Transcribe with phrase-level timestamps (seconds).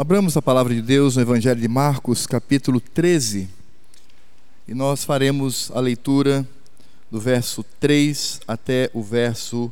[0.00, 3.46] Abramos a palavra de Deus no Evangelho de Marcos, capítulo 13,
[4.66, 6.48] e nós faremos a leitura
[7.10, 9.70] do verso 3 até o verso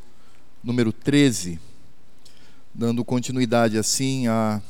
[0.63, 1.59] número 13,
[2.75, 4.61] dando continuidade assim a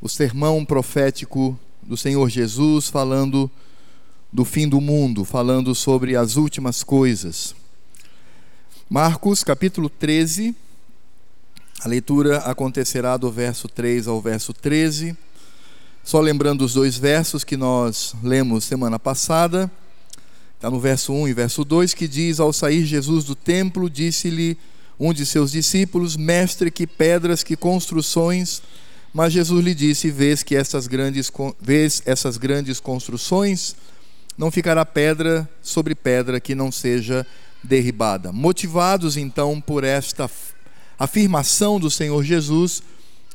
[0.00, 3.50] o sermão profético do Senhor Jesus falando
[4.32, 7.54] do fim do mundo, falando sobre as últimas coisas.
[8.88, 10.56] Marcos, capítulo 13,
[11.80, 15.16] a leitura acontecerá do verso 3 ao verso 13.
[16.02, 19.70] Só lembrando os dois versos que nós lemos semana passada,
[20.54, 24.56] está no verso 1 e verso 2, que diz: Ao sair Jesus do templo, disse-lhe
[24.98, 28.62] um de seus discípulos: Mestre, que pedras, que construções.
[29.12, 31.30] Mas Jesus lhe disse: Vês que essas grandes,
[31.60, 33.76] vês essas grandes construções?
[34.38, 37.26] Não ficará pedra sobre pedra que não seja
[37.62, 38.32] derribada.
[38.32, 40.28] Motivados então por esta
[40.98, 42.82] afirmação do Senhor Jesus,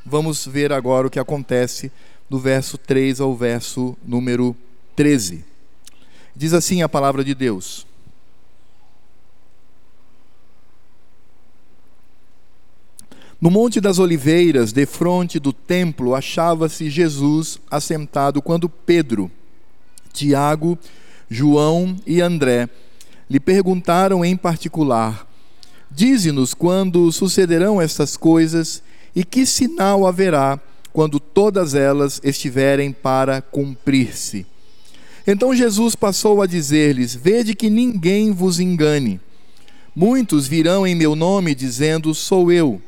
[0.06, 1.92] vamos ver agora o que acontece
[2.30, 4.56] do verso 3 ao verso número
[4.96, 5.46] 13.
[6.36, 7.86] Diz assim a palavra de Deus:
[13.42, 19.32] No Monte das Oliveiras, defronte do templo, achava-se Jesus assentado quando Pedro,
[20.14, 20.78] Tiago,
[21.28, 22.70] João e André
[23.28, 25.28] lhe perguntaram em particular:
[25.94, 28.82] Dize-nos quando sucederão estas coisas
[29.16, 30.60] e que sinal haverá
[30.94, 34.46] quando todas elas estiverem para cumprir-se.
[35.28, 39.20] Então Jesus passou a dizer-lhes: Vede que ninguém vos engane.
[39.96, 42.82] Muitos virão em meu nome dizendo: Sou eu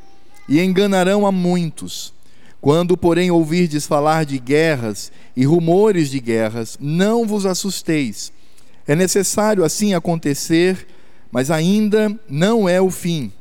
[0.48, 2.12] e enganarão a muitos.
[2.60, 8.32] Quando, porém, ouvirdes falar de guerras e rumores de guerras, não vos assusteis.
[8.86, 10.86] É necessário assim acontecer,
[11.34, 13.32] mas ainda não é o fim.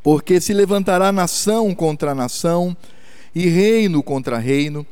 [0.00, 2.76] Porque se levantará nação contra nação
[3.34, 4.86] e reino contra reino,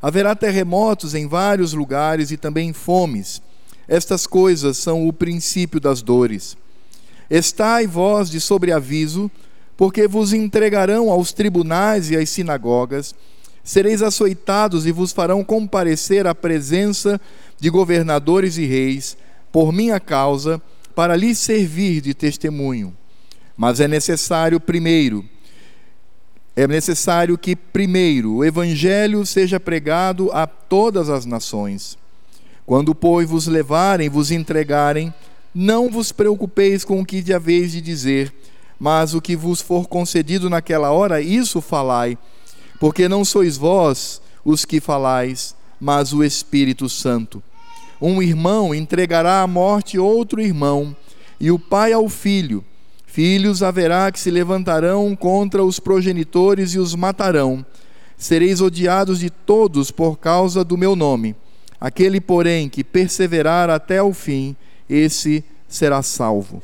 [0.00, 3.40] haverá terremotos em vários lugares e também fomes.
[3.88, 6.58] Estas coisas são o princípio das dores.
[7.30, 9.30] Estai vós de sobreaviso,
[9.74, 13.14] porque vos entregarão aos tribunais e às sinagogas,
[13.64, 17.18] sereis açoitados e vos farão comparecer à presença
[17.58, 19.16] de governadores e reis,
[19.50, 20.60] por minha causa,
[20.94, 22.94] para lhes servir de testemunho.
[23.56, 25.24] Mas é necessário primeiro,
[26.54, 31.96] é necessário que primeiro o evangelho seja pregado a todas as nações.
[32.66, 35.12] Quando, pois, vos levarem, vos entregarem,
[35.54, 38.32] não vos preocupeis com o que haveis de dizer,
[38.78, 42.18] mas o que vos for concedido naquela hora, isso falai,
[42.80, 47.42] porque não sois vós os que falais, mas o Espírito Santo.
[48.04, 50.96] Um irmão entregará à morte outro irmão,
[51.38, 52.64] e o pai ao filho.
[53.06, 57.64] Filhos haverá que se levantarão contra os progenitores e os matarão.
[58.18, 61.36] Sereis odiados de todos por causa do meu nome.
[61.80, 64.56] Aquele, porém, que perseverar até o fim,
[64.90, 66.60] esse será salvo.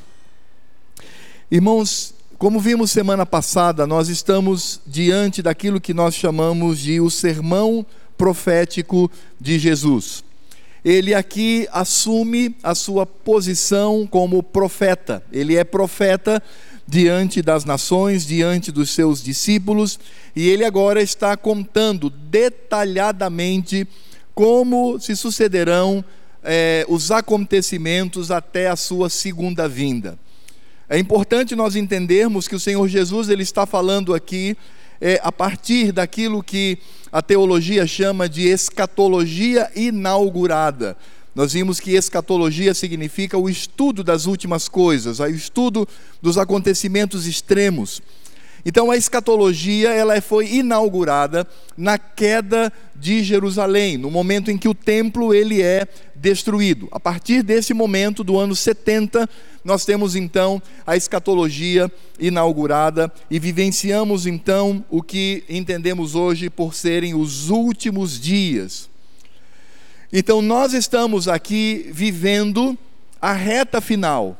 [1.48, 7.86] Irmãos, como vimos semana passada, nós estamos diante daquilo que nós chamamos de o sermão
[8.16, 9.08] profético
[9.40, 10.26] de Jesus.
[10.84, 15.22] Ele aqui assume a sua posição como profeta.
[15.32, 16.42] Ele é profeta
[16.86, 20.00] diante das nações, diante dos seus discípulos,
[20.34, 23.86] e ele agora está contando detalhadamente
[24.34, 26.02] como se sucederão
[26.42, 30.18] eh, os acontecimentos até a sua segunda vinda.
[30.88, 34.56] É importante nós entendermos que o Senhor Jesus ele está falando aqui
[35.00, 36.78] é, a partir daquilo que
[37.10, 40.96] a teologia chama de escatologia inaugurada.
[41.34, 45.86] Nós vimos que escatologia significa o estudo das últimas coisas, o estudo
[46.20, 48.02] dos acontecimentos extremos.
[48.68, 54.74] Então a escatologia ela foi inaugurada na queda de Jerusalém, no momento em que o
[54.74, 56.86] templo ele é destruído.
[56.92, 59.26] A partir desse momento do ano 70,
[59.64, 61.90] nós temos então a escatologia
[62.20, 68.90] inaugurada e vivenciamos então o que entendemos hoje por serem os últimos dias.
[70.12, 72.76] Então nós estamos aqui vivendo
[73.18, 74.38] a reta final,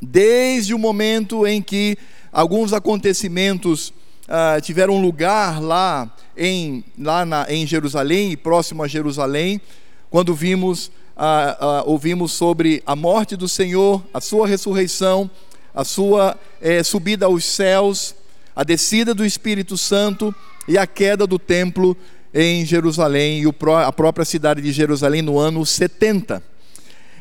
[0.00, 1.98] desde o momento em que
[2.32, 3.92] alguns acontecimentos
[4.26, 9.60] ah, tiveram lugar lá em, lá na, em Jerusalém, próximo a Jerusalém,
[10.08, 15.30] quando vimos, ah, ah, ouvimos sobre a morte do Senhor, a sua ressurreição,
[15.74, 18.14] a sua eh, subida aos céus,
[18.54, 20.34] a descida do Espírito Santo
[20.68, 21.96] e a queda do templo
[22.34, 23.46] em Jerusalém e
[23.86, 26.42] a própria cidade de Jerusalém no ano 70.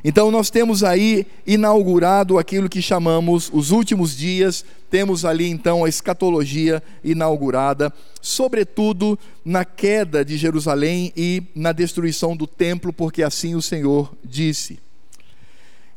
[0.03, 5.89] Então, nós temos aí inaugurado aquilo que chamamos os últimos dias, temos ali então a
[5.89, 13.61] escatologia inaugurada, sobretudo na queda de Jerusalém e na destruição do templo, porque assim o
[13.61, 14.79] Senhor disse.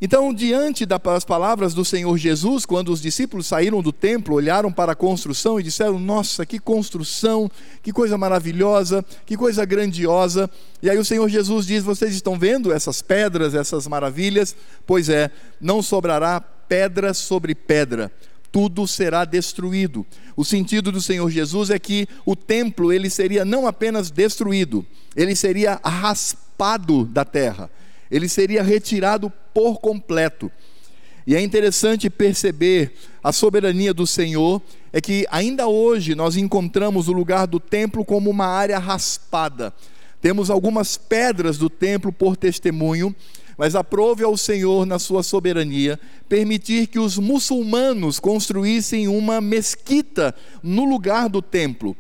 [0.05, 4.93] Então, diante das palavras do Senhor Jesus, quando os discípulos saíram do templo, olharam para
[4.93, 7.51] a construção e disseram: Nossa, que construção,
[7.83, 10.51] que coisa maravilhosa, que coisa grandiosa.
[10.83, 14.55] E aí o Senhor Jesus diz: Vocês estão vendo essas pedras, essas maravilhas?
[14.87, 18.13] Pois é, não sobrará pedra sobre pedra,
[18.53, 20.05] tudo será destruído.
[20.37, 24.85] O sentido do Senhor Jesus é que o templo ele seria não apenas destruído,
[25.17, 27.71] ele seria raspado da terra
[28.11, 30.51] ele seria retirado por completo.
[31.27, 32.93] E é interessante perceber
[33.23, 34.61] a soberania do Senhor,
[34.93, 39.73] é que ainda hoje nós encontramos o lugar do templo como uma área raspada.
[40.21, 43.15] Temos algumas pedras do templo por testemunho,
[43.57, 45.99] mas aprove ao Senhor, na sua soberania,
[46.29, 51.97] permitir que os muçulmanos construíssem uma mesquita no lugar do templo.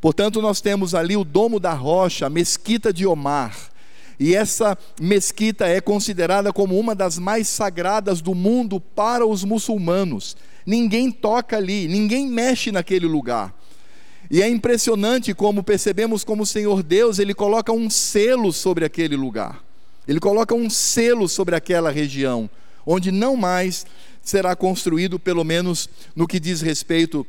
[0.00, 3.69] Portanto, nós temos ali o Domo da Rocha, a Mesquita de Omar.
[4.20, 10.36] E essa mesquita é considerada como uma das mais sagradas do mundo para os muçulmanos.
[10.66, 13.58] Ninguém toca ali, ninguém mexe naquele lugar.
[14.30, 19.16] E é impressionante como percebemos como o Senhor Deus, ele coloca um selo sobre aquele
[19.16, 19.64] lugar.
[20.06, 22.48] Ele coloca um selo sobre aquela região,
[22.84, 23.86] onde não mais
[24.20, 27.26] será construído, pelo menos no que diz respeito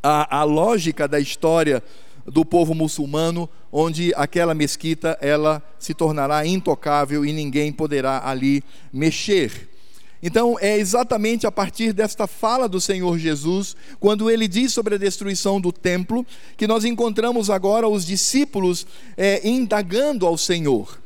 [0.00, 1.82] à, à lógica da história
[2.26, 8.62] do povo muçulmano, onde aquela mesquita ela se tornará intocável e ninguém poderá ali
[8.92, 9.68] mexer.
[10.22, 14.98] Então, é exatamente a partir desta fala do Senhor Jesus, quando ele diz sobre a
[14.98, 16.26] destruição do templo,
[16.56, 18.86] que nós encontramos agora os discípulos
[19.16, 20.98] é, indagando ao Senhor.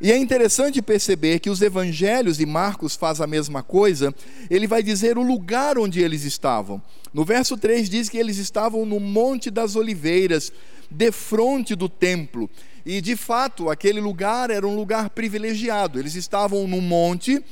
[0.00, 4.14] E é interessante perceber que os evangelhos, e Marcos faz a mesma coisa,
[4.50, 6.82] ele vai dizer o lugar onde eles estavam.
[7.14, 10.52] No verso 3 diz que eles estavam no Monte das Oliveiras,
[10.90, 12.50] defronte do templo.
[12.84, 15.98] E de fato, aquele lugar era um lugar privilegiado.
[15.98, 17.42] Eles estavam no monte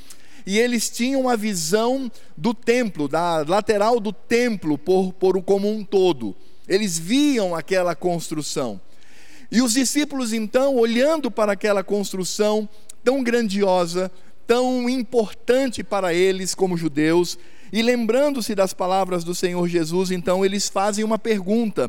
[0.46, 5.82] e eles tinham a visão do templo, da lateral do templo por, por como um
[5.82, 6.36] todo.
[6.68, 8.80] Eles viam aquela construção.
[9.54, 12.68] E os discípulos, então, olhando para aquela construção
[13.04, 14.10] tão grandiosa,
[14.48, 17.38] tão importante para eles como judeus,
[17.72, 21.88] e lembrando-se das palavras do Senhor Jesus, então eles fazem uma pergunta.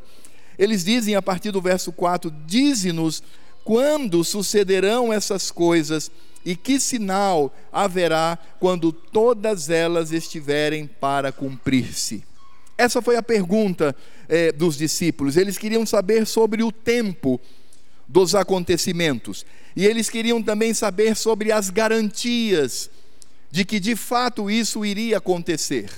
[0.60, 3.24] Eles dizem a partir do verso 4: Dize-nos
[3.64, 6.12] quando sucederão essas coisas
[6.46, 12.24] e que sinal haverá quando todas elas estiverem para cumprir-se.
[12.77, 13.95] Essa foi a pergunta
[14.27, 15.38] é, dos discípulos.
[15.38, 17.39] Eles queriam saber sobre o tempo
[18.07, 19.45] dos acontecimentos.
[19.75, 22.89] E eles queriam também saber sobre as garantias
[23.51, 25.89] de que de fato isso iria acontecer.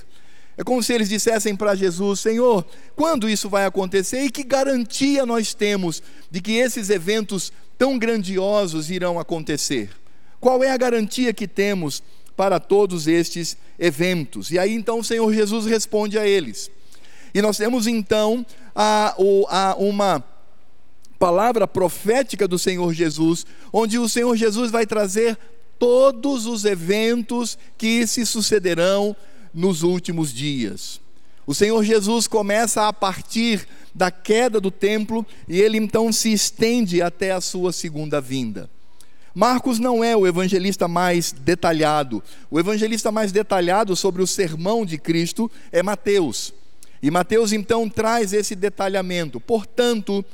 [0.56, 2.66] É como se eles dissessem para Jesus: Senhor,
[2.96, 8.90] quando isso vai acontecer e que garantia nós temos de que esses eventos tão grandiosos
[8.90, 9.90] irão acontecer?
[10.40, 12.02] Qual é a garantia que temos
[12.38, 14.52] para todos estes eventos?
[14.52, 16.70] E aí então o Senhor Jesus responde a eles.
[17.34, 19.16] E nós temos então a,
[19.48, 20.24] a, uma
[21.18, 25.36] palavra profética do Senhor Jesus, onde o Senhor Jesus vai trazer
[25.80, 29.16] todos os eventos que se sucederão
[29.52, 31.00] nos últimos dias.
[31.44, 37.02] O Senhor Jesus começa a partir da queda do templo e ele então se estende
[37.02, 38.70] até a sua segunda vinda.
[39.38, 42.20] Marcos não é o evangelista mais detalhado.
[42.50, 46.52] O evangelista mais detalhado sobre o sermão de Cristo é Mateus.
[47.00, 49.38] E Mateus então traz esse detalhamento.
[49.38, 50.24] Portanto,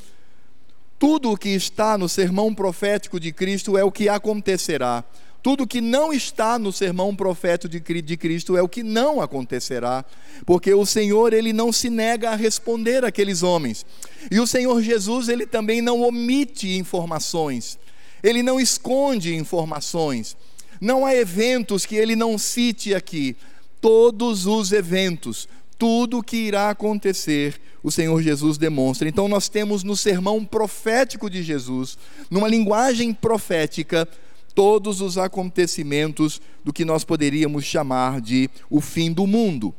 [0.98, 5.04] tudo o que está no sermão profético de Cristo é o que acontecerá.
[5.42, 10.02] Tudo que não está no sermão profético de Cristo é o que não acontecerá,
[10.46, 13.84] porque o Senhor ele não se nega a responder àqueles homens.
[14.30, 17.78] E o Senhor Jesus ele também não omite informações.
[18.24, 20.34] Ele não esconde informações.
[20.80, 23.36] Não há eventos que ele não cite aqui.
[23.82, 25.46] Todos os eventos,
[25.78, 29.06] tudo o que irá acontecer, o Senhor Jesus demonstra.
[29.06, 31.98] Então, nós temos no sermão profético de Jesus,
[32.30, 34.08] numa linguagem profética,
[34.54, 39.74] todos os acontecimentos do que nós poderíamos chamar de o fim do mundo.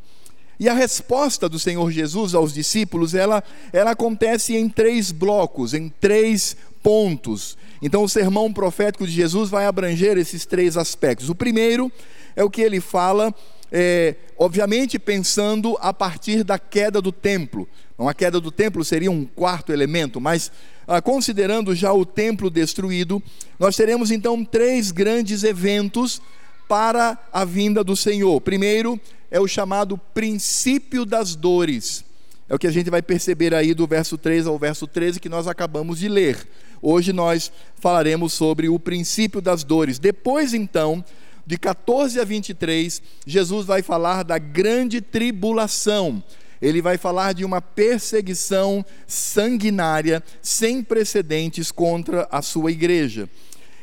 [0.59, 5.89] E a resposta do Senhor Jesus aos discípulos, ela, ela acontece em três blocos, em
[5.89, 7.57] três pontos.
[7.81, 11.29] Então, o sermão profético de Jesus vai abranger esses três aspectos.
[11.29, 11.91] O primeiro
[12.35, 13.33] é o que ele fala
[13.71, 17.67] é, obviamente pensando a partir da queda do templo.
[17.97, 20.51] Não a queda do templo seria um quarto elemento, mas
[20.87, 23.21] ah, considerando já o templo destruído,
[23.57, 26.21] nós teremos então três grandes eventos
[26.67, 28.39] para a vinda do Senhor.
[28.41, 28.99] Primeiro
[29.31, 32.03] é o chamado princípio das dores.
[32.47, 35.29] É o que a gente vai perceber aí do verso 3 ao verso 13 que
[35.29, 36.37] nós acabamos de ler.
[36.81, 39.99] Hoje nós falaremos sobre o princípio das dores.
[39.99, 41.03] Depois, então,
[41.45, 46.23] de 14 a 23, Jesus vai falar da grande tribulação.
[46.61, 53.29] Ele vai falar de uma perseguição sanguinária sem precedentes contra a sua igreja.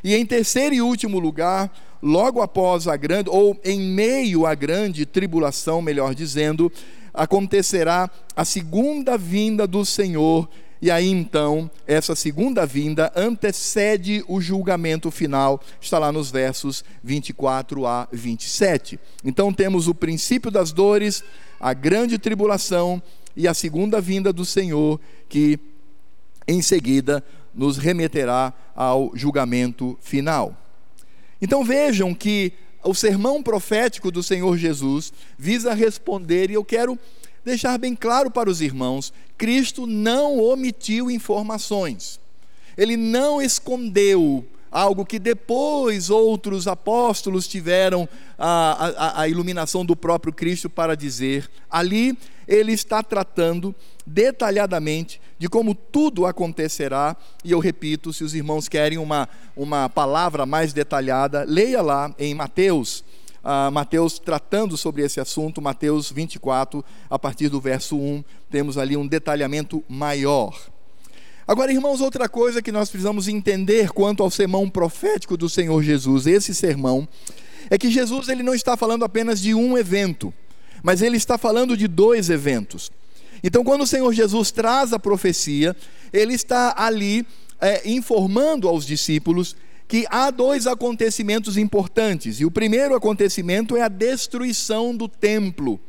[0.03, 1.71] E em terceiro e último lugar,
[2.01, 6.69] logo após a grande, ou em meio à grande tribulação, melhor dizendo,
[7.13, 10.49] acontecerá a segunda vinda do Senhor.
[10.83, 17.87] E aí então, essa segunda vinda antecede o julgamento final, está lá nos versos 24
[17.87, 18.99] a 27.
[19.23, 21.23] Então temos o princípio das dores,
[21.57, 23.01] a grande tribulação
[23.33, 24.99] e a segunda vinda do Senhor,
[25.29, 25.57] que
[26.45, 27.23] em seguida
[27.55, 30.53] nos remeterá ao julgamento final.
[31.41, 32.51] Então vejam que
[32.83, 36.99] o sermão profético do Senhor Jesus visa responder, e eu quero
[37.43, 42.19] deixar bem claro para os irmãos: Cristo não omitiu informações,
[42.77, 48.09] ele não escondeu algo que depois outros apóstolos tiveram
[48.39, 51.47] a, a, a, iluminação do próprio Cristo para dizer.
[51.69, 53.73] Ali ele está tratando
[54.05, 60.45] detalhadamente de como tudo acontecerá, e eu repito, se os irmãos querem uma, uma palavra
[60.45, 63.03] mais detalhada, leia lá em Mateus.
[63.43, 68.95] Uh, Mateus tratando sobre esse assunto, Mateus 24, a partir do verso 1, temos ali
[68.95, 70.57] um detalhamento maior.
[71.45, 76.25] Agora, irmãos, outra coisa que nós precisamos entender quanto ao sermão profético do Senhor Jesus,
[76.25, 77.05] esse sermão,
[77.69, 80.33] é que Jesus ele não está falando apenas de um evento,
[80.81, 82.89] mas ele está falando de dois eventos.
[83.43, 85.75] Então, quando o Senhor Jesus traz a profecia,
[86.13, 87.27] ele está ali
[87.59, 89.53] é, informando aos discípulos
[89.93, 95.79] que há dois acontecimentos importantes, e o primeiro acontecimento é a destruição do templo.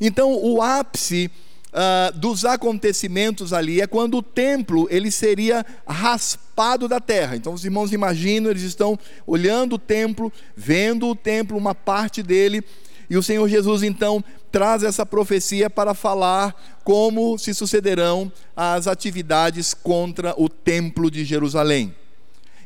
[0.00, 1.30] Então, o ápice
[1.68, 7.36] uh, dos acontecimentos ali é quando o templo ele seria raspado da terra.
[7.36, 12.64] Então os irmãos imaginam, eles estão olhando o templo, vendo o templo, uma parte dele,
[13.08, 19.72] e o Senhor Jesus então traz essa profecia para falar como se sucederão as atividades
[19.72, 21.94] contra o templo de Jerusalém.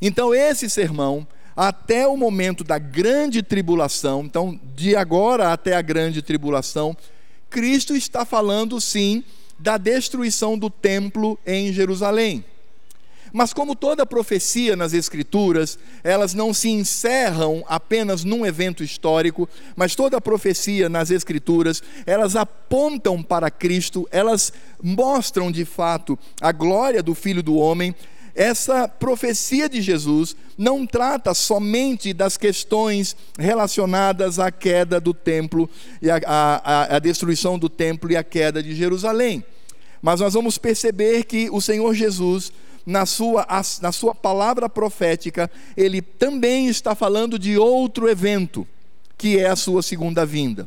[0.00, 1.26] Então esse sermão
[1.56, 6.96] até o momento da grande tribulação, então de agora até a grande tribulação,
[7.50, 9.24] Cristo está falando sim
[9.58, 12.44] da destruição do templo em Jerusalém.
[13.32, 19.94] Mas como toda profecia nas escrituras, elas não se encerram apenas num evento histórico, mas
[19.94, 24.52] toda profecia nas escrituras, elas apontam para Cristo, elas
[24.82, 27.94] mostram de fato a glória do Filho do homem,
[28.40, 35.68] essa profecia de Jesus não trata somente das questões relacionadas à queda do templo
[36.00, 39.44] e à, destruição do templo e à queda de Jerusalém.
[40.00, 42.50] Mas nós vamos perceber que o Senhor Jesus,
[42.86, 43.46] na sua,
[43.82, 48.66] na sua palavra profética, ele também está falando de outro evento,
[49.18, 50.66] que é a sua segunda vinda.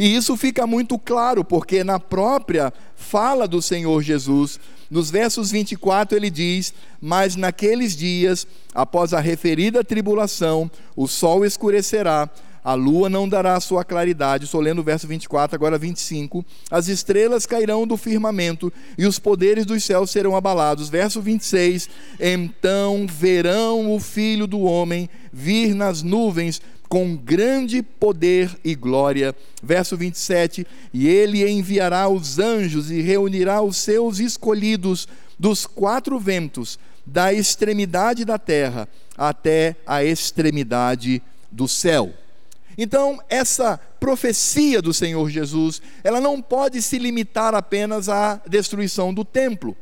[0.00, 4.58] E isso fica muito claro, porque na própria fala do Senhor Jesus,
[4.90, 12.30] nos versos 24 ele diz: Mas naqueles dias, após a referida tribulação, o sol escurecerá,
[12.64, 14.46] a lua não dará sua claridade.
[14.46, 16.42] Estou lendo o verso 24, agora 25.
[16.70, 20.88] As estrelas cairão do firmamento e os poderes dos céus serão abalados.
[20.88, 21.90] Verso 26.
[22.18, 29.34] Então verão o filho do homem vir nas nuvens com grande poder e glória.
[29.62, 35.06] Verso 27: E ele enviará os anjos e reunirá os seus escolhidos
[35.38, 42.12] dos quatro ventos, da extremidade da terra até a extremidade do céu.
[42.76, 49.24] Então, essa profecia do Senhor Jesus, ela não pode se limitar apenas à destruição do
[49.24, 49.76] templo,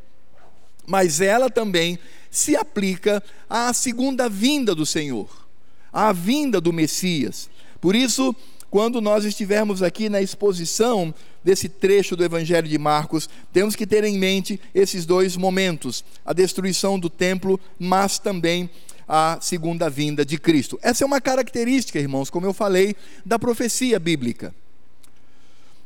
[0.86, 1.98] mas ela também
[2.30, 5.47] se aplica à segunda vinda do Senhor
[5.92, 7.48] a vinda do Messias.
[7.80, 8.34] Por isso,
[8.70, 14.04] quando nós estivermos aqui na exposição desse trecho do Evangelho de Marcos, temos que ter
[14.04, 18.68] em mente esses dois momentos: a destruição do templo, mas também
[19.08, 20.78] a segunda vinda de Cristo.
[20.82, 24.54] Essa é uma característica, irmãos, como eu falei, da profecia bíblica.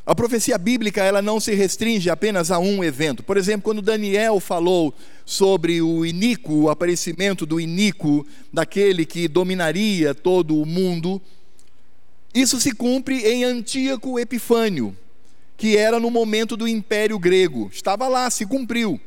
[0.04, 3.22] A profecia bíblica ela não se restringe apenas a um evento.
[3.22, 4.92] Por exemplo, quando Daniel falou
[5.24, 11.22] sobre o iníquo, o aparecimento do iníquo, daquele que dominaria todo o mundo,
[12.34, 14.96] isso se cumpre em Antíoco Epifânio,
[15.56, 17.70] que era no momento do Império Grego.
[17.72, 19.00] Estava lá, se cumpriu.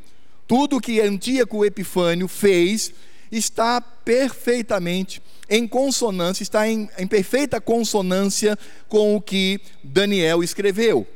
[0.48, 2.94] Tudo que Antíoco Epifânio fez
[3.38, 11.08] está perfeitamente em consonância, está em, em perfeita consonância com o que Daniel escreveu.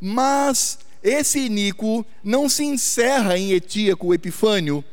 [0.00, 4.84] Mas esse iníquo não se encerra em Etíaco Epifânio,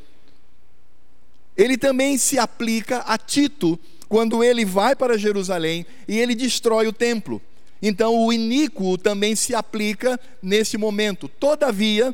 [1.56, 3.80] ele também se aplica a Tito,
[4.14, 7.42] quando ele vai para Jerusalém e ele destrói o templo.
[7.82, 11.28] Então o iníquo também se aplica nesse momento.
[11.28, 12.14] Todavia,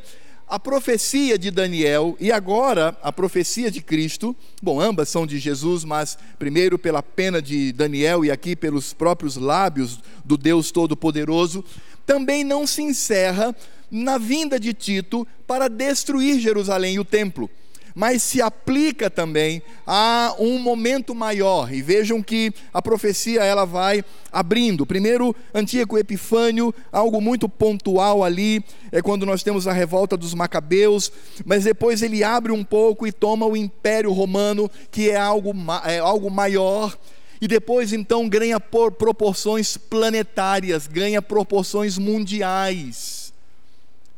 [0.50, 5.84] a profecia de Daniel e agora a profecia de Cristo, bom, ambas são de Jesus,
[5.84, 11.64] mas primeiro pela pena de Daniel e aqui pelos próprios lábios do Deus Todo-Poderoso,
[12.04, 13.54] também não se encerra
[13.88, 17.48] na vinda de Tito para destruir Jerusalém e o templo
[17.94, 21.72] mas se aplica também a um momento maior.
[21.72, 24.86] E vejam que a profecia ela vai abrindo.
[24.86, 31.12] Primeiro, Antíoco Epifânio, algo muito pontual ali, é quando nós temos a revolta dos macabeus,
[31.44, 35.52] mas depois ele abre um pouco e toma o Império Romano, que é algo,
[35.84, 36.96] é algo maior.
[37.40, 43.32] E depois então ganha por proporções planetárias, ganha proporções mundiais,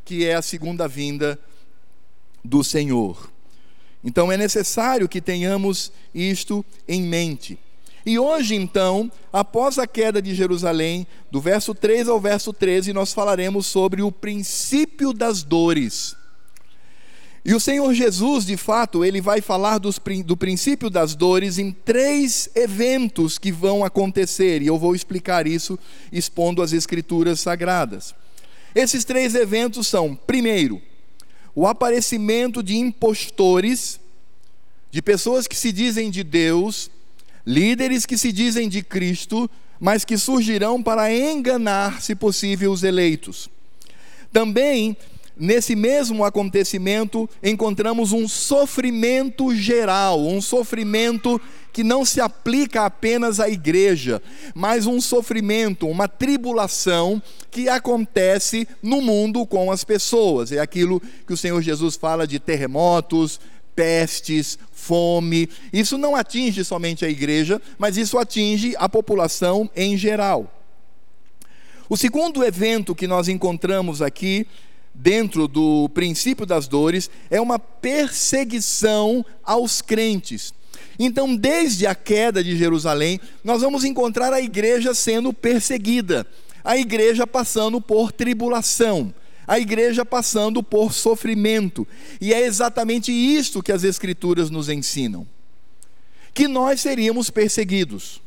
[0.04, 1.38] que é a segunda vinda
[2.44, 3.31] do Senhor.
[4.04, 7.58] Então é necessário que tenhamos isto em mente.
[8.04, 13.12] E hoje, então, após a queda de Jerusalém, do verso 3 ao verso 13, nós
[13.12, 16.16] falaremos sobre o princípio das dores.
[17.44, 21.72] E o Senhor Jesus, de fato, ele vai falar dos, do princípio das dores em
[21.72, 25.78] três eventos que vão acontecer, e eu vou explicar isso
[26.12, 28.14] expondo as Escrituras Sagradas.
[28.74, 30.80] Esses três eventos são, primeiro,
[31.54, 34.00] o aparecimento de impostores,
[34.90, 36.90] de pessoas que se dizem de Deus,
[37.46, 43.48] líderes que se dizem de Cristo, mas que surgirão para enganar, se possível, os eleitos.
[44.32, 44.96] Também,
[45.36, 51.40] nesse mesmo acontecimento, encontramos um sofrimento geral, um sofrimento
[51.72, 54.22] que não se aplica apenas à igreja,
[54.54, 57.20] mas um sofrimento, uma tribulação
[57.50, 60.52] que acontece no mundo com as pessoas.
[60.52, 63.40] É aquilo que o Senhor Jesus fala de terremotos,
[63.74, 65.48] pestes, fome.
[65.72, 70.58] Isso não atinge somente a igreja, mas isso atinge a população em geral.
[71.88, 74.46] O segundo evento que nós encontramos aqui,
[74.94, 80.54] dentro do princípio das dores, é uma perseguição aos crentes.
[80.98, 86.26] Então, desde a queda de Jerusalém, nós vamos encontrar a igreja sendo perseguida,
[86.62, 89.12] a igreja passando por tribulação,
[89.46, 91.86] a igreja passando por sofrimento.
[92.20, 95.26] E é exatamente isto que as Escrituras nos ensinam:
[96.32, 98.21] que nós seríamos perseguidos.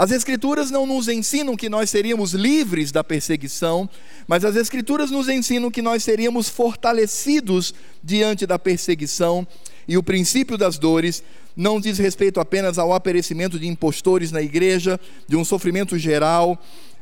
[0.00, 3.86] As Escrituras não nos ensinam que nós seríamos livres da perseguição,
[4.26, 9.46] mas as Escrituras nos ensinam que nós seríamos fortalecidos diante da perseguição
[9.86, 11.22] e o princípio das dores
[11.54, 16.58] não diz respeito apenas ao aparecimento de impostores na igreja, de um sofrimento geral,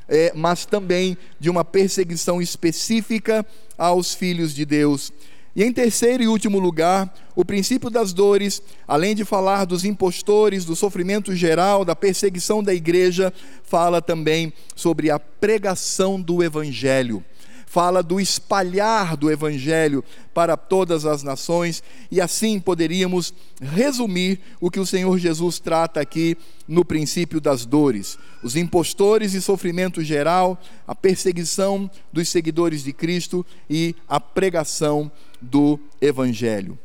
[0.08, 3.46] é, mas também de uma perseguição específica
[3.78, 5.12] aos filhos de Deus.
[5.59, 10.64] E em terceiro e último lugar, o princípio das dores, além de falar dos impostores,
[10.64, 13.33] do sofrimento geral, da perseguição da igreja,
[13.64, 17.25] fala também sobre a pregação do evangelho.
[17.66, 24.81] Fala do espalhar do Evangelho para todas as nações, e assim poderíamos resumir o que
[24.81, 26.35] o Senhor Jesus trata aqui
[26.66, 33.44] no princípio das dores: os impostores e sofrimento geral, a perseguição dos seguidores de Cristo
[33.68, 36.79] e a pregação do Evangelho.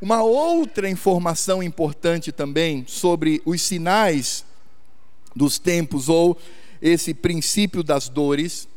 [0.00, 4.44] Uma outra informação importante também sobre os sinais
[5.34, 6.38] dos tempos ou
[6.80, 8.68] esse princípio das dores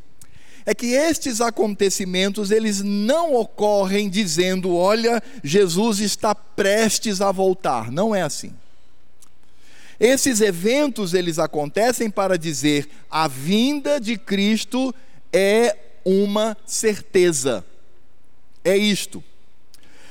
[0.65, 7.91] é que estes acontecimentos eles não ocorrem dizendo, olha, Jesus está prestes a voltar.
[7.91, 8.53] Não é assim.
[9.99, 14.93] Esses eventos eles acontecem para dizer a vinda de Cristo
[15.31, 17.63] é uma certeza.
[18.63, 19.23] É isto.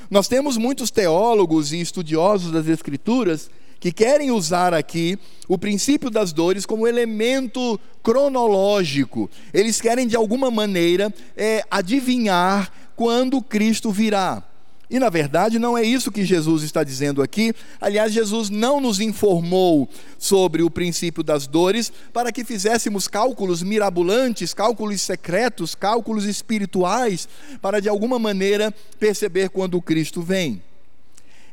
[0.09, 6.31] Nós temos muitos teólogos e estudiosos das Escrituras que querem usar aqui o princípio das
[6.31, 9.29] dores como elemento cronológico.
[9.53, 14.43] Eles querem, de alguma maneira, é, adivinhar quando Cristo virá.
[14.91, 17.53] E na verdade não é isso que Jesus está dizendo aqui.
[17.79, 24.53] Aliás, Jesus não nos informou sobre o princípio das dores para que fizéssemos cálculos mirabolantes,
[24.53, 27.29] cálculos secretos, cálculos espirituais,
[27.61, 30.61] para de alguma maneira perceber quando Cristo vem.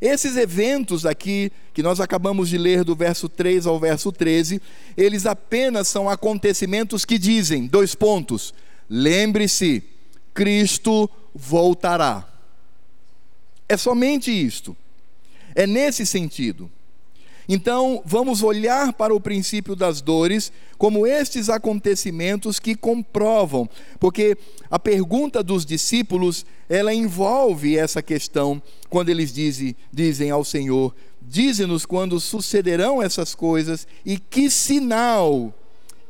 [0.00, 4.60] Esses eventos aqui, que nós acabamos de ler do verso 3 ao verso 13,
[4.96, 8.52] eles apenas são acontecimentos que dizem, dois pontos,
[8.90, 9.84] lembre-se,
[10.34, 12.37] Cristo voltará.
[13.68, 14.76] É somente isto.
[15.54, 16.70] É nesse sentido.
[17.48, 24.36] Então, vamos olhar para o princípio das dores como estes acontecimentos que comprovam, porque
[24.70, 31.86] a pergunta dos discípulos, ela envolve essa questão quando eles dizem, dizem ao Senhor: Dize-nos
[31.86, 35.54] quando sucederão essas coisas e que sinal,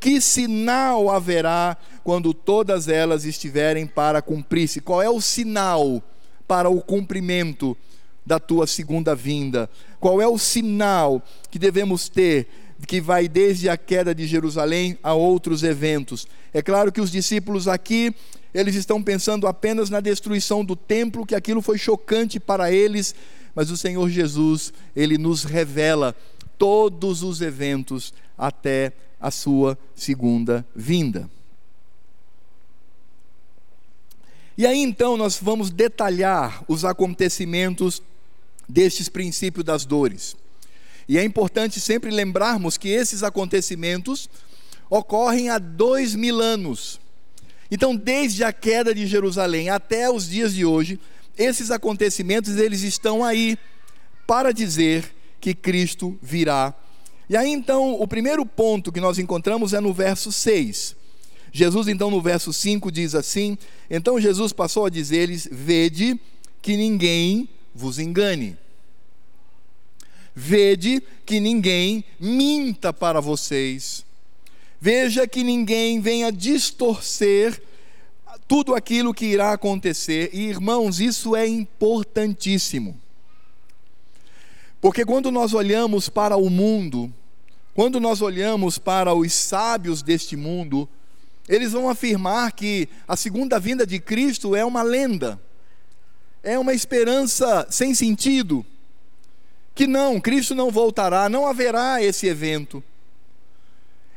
[0.00, 4.80] que sinal haverá quando todas elas estiverem para cumprir-se?
[4.80, 6.02] Qual é o sinal
[6.48, 7.76] para o cumprimento
[8.24, 9.70] da tua segunda vinda?
[10.00, 12.48] Qual é o sinal que devemos ter
[12.86, 16.26] que vai desde a queda de Jerusalém a outros eventos?
[16.52, 18.14] É claro que os discípulos aqui,
[18.54, 23.14] eles estão pensando apenas na destruição do templo, que aquilo foi chocante para eles,
[23.54, 26.16] mas o Senhor Jesus, ele nos revela
[26.56, 31.28] todos os eventos até a sua segunda vinda.
[34.58, 38.02] E aí então nós vamos detalhar os acontecimentos
[38.68, 40.36] destes princípios das dores.
[41.08, 44.28] E é importante sempre lembrarmos que esses acontecimentos
[44.90, 47.00] ocorrem há dois mil anos.
[47.70, 50.98] Então, desde a queda de Jerusalém até os dias de hoje,
[51.36, 53.56] esses acontecimentos eles estão aí
[54.26, 56.74] para dizer que Cristo virá.
[57.30, 60.96] E aí então, o primeiro ponto que nós encontramos é no verso 6.
[61.52, 63.56] Jesus então no verso 5 diz assim:
[63.90, 66.20] Então Jesus passou a dizer-lhes: Vede
[66.60, 68.56] que ninguém vos engane.
[70.34, 74.04] Vede que ninguém minta para vocês.
[74.80, 77.60] Veja que ninguém venha distorcer
[78.46, 80.30] tudo aquilo que irá acontecer.
[80.32, 82.98] E irmãos, isso é importantíssimo.
[84.80, 87.12] Porque quando nós olhamos para o mundo,
[87.74, 90.88] quando nós olhamos para os sábios deste mundo,
[91.48, 95.40] eles vão afirmar que a segunda vinda de Cristo é uma lenda
[96.42, 98.64] é uma esperança sem sentido.
[99.74, 102.82] Que não, Cristo não voltará, não haverá esse evento.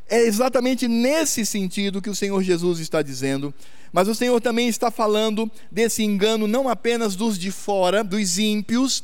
[0.09, 3.53] É exatamente nesse sentido que o Senhor Jesus está dizendo,
[3.93, 9.03] mas o Senhor também está falando desse engano não apenas dos de fora, dos ímpios,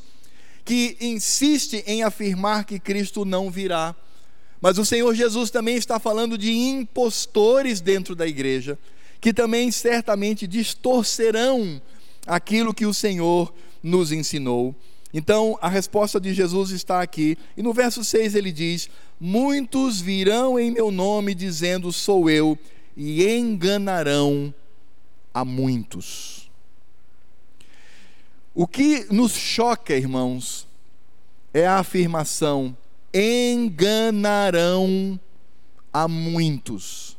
[0.66, 3.96] que insiste em afirmar que Cristo não virá,
[4.62, 8.78] mas o Senhor Jesus também está falando de impostores dentro da igreja,
[9.22, 11.82] que também certamente distorcerão
[12.26, 14.76] aquilo que o Senhor nos ensinou.
[15.14, 17.38] Então, a resposta de Jesus está aqui.
[17.56, 18.90] E no verso 6 ele diz:
[19.20, 22.58] Muitos virão em meu nome dizendo sou eu,
[22.96, 24.54] e enganarão
[25.34, 26.50] a muitos.
[28.54, 30.68] O que nos choca, irmãos,
[31.54, 32.76] é a afirmação:
[33.18, 35.20] enganarão
[35.92, 37.18] a muitos.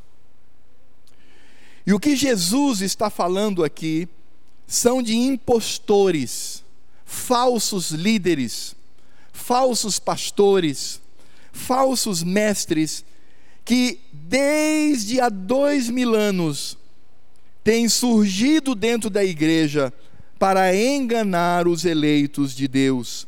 [1.85, 4.07] E o que Jesus está falando aqui
[4.65, 6.63] são de impostores,
[7.03, 8.75] falsos líderes,
[9.33, 11.01] falsos pastores,
[11.51, 13.03] falsos mestres,
[13.65, 16.77] que desde há dois mil anos
[17.63, 19.91] têm surgido dentro da igreja
[20.37, 23.27] para enganar os eleitos de Deus.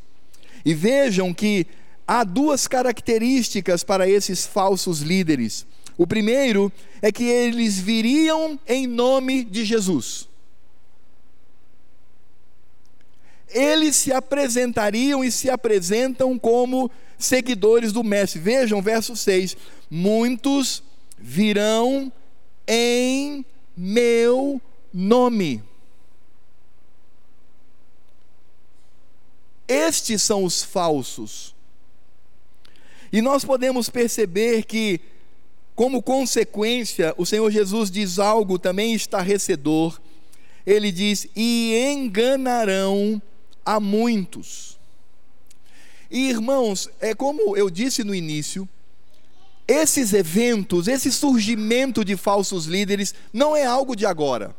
[0.63, 1.65] E vejam que
[2.07, 5.65] há duas características para esses falsos líderes.
[5.97, 10.29] O primeiro é que eles viriam em nome de Jesus.
[13.53, 18.39] eles se apresentariam e se apresentam como seguidores do Mestre.
[18.39, 19.55] Vejam, verso 6:
[19.89, 20.83] Muitos
[21.17, 22.11] virão
[22.67, 24.61] em meu
[24.93, 25.63] nome.
[29.67, 31.50] Estes são os falsos.
[33.11, 35.01] E nós podemos perceber que,
[35.75, 39.99] como consequência, o Senhor Jesus diz algo também estarrecedor.
[40.65, 43.21] Ele diz: E enganarão
[43.65, 44.79] a muitos.
[46.09, 48.67] E irmãos, é como eu disse no início,
[49.67, 54.55] esses eventos, esse surgimento de falsos líderes não é algo de agora.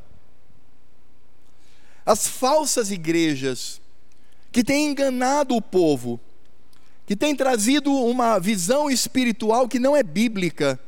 [2.04, 3.80] As falsas igrejas
[4.50, 6.18] que têm enganado o povo,
[7.12, 10.80] que têm trazido uma visão espiritual que não é bíblica,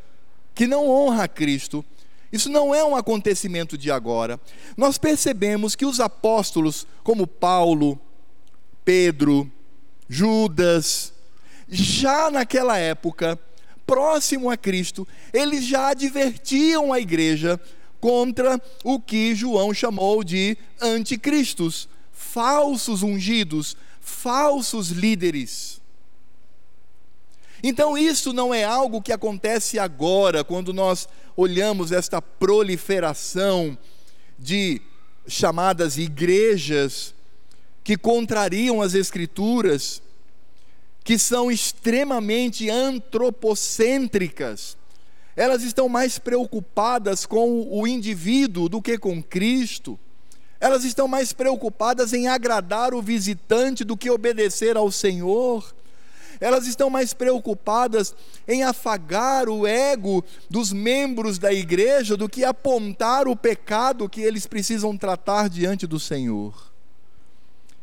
[0.55, 1.85] que não honra a Cristo,
[2.33, 4.41] isso não é um acontecimento de agora.
[4.75, 8.01] Nós percebemos que os apóstolos, como Paulo,
[8.87, 9.53] Pedro,
[10.09, 11.13] Judas,
[11.69, 13.39] já naquela época,
[13.87, 17.61] próximo a Cristo, eles já advertiam a igreja
[18.01, 25.84] contra o que João chamou de anticristos, falsos ungidos, falsos líderes.
[27.67, 33.79] Então, isso não é algo que acontece agora, quando nós olhamos esta proliferação
[34.39, 34.83] de
[35.27, 37.15] chamadas igrejas
[37.83, 40.03] que contrariam as Escrituras,
[41.03, 44.77] que são extremamente antropocêntricas.
[45.35, 49.99] Elas estão mais preocupadas com o indivíduo do que com Cristo.
[50.61, 55.75] Elas estão mais preocupadas em agradar o visitante do que obedecer ao Senhor.
[56.45, 58.15] Elas estão mais preocupadas
[58.47, 64.47] em afagar o ego dos membros da igreja do que apontar o pecado que eles
[64.47, 66.71] precisam tratar diante do Senhor.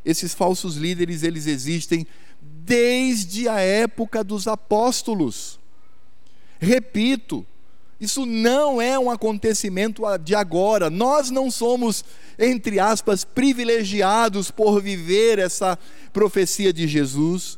[0.05, 2.05] Esses falsos líderes, eles existem
[2.39, 5.59] desde a época dos apóstolos.
[6.59, 7.43] Repito,
[7.99, 10.87] isso não é um acontecimento de agora.
[10.87, 12.05] Nós não somos,
[12.37, 15.79] entre aspas, privilegiados por viver essa
[16.13, 17.57] profecia de Jesus,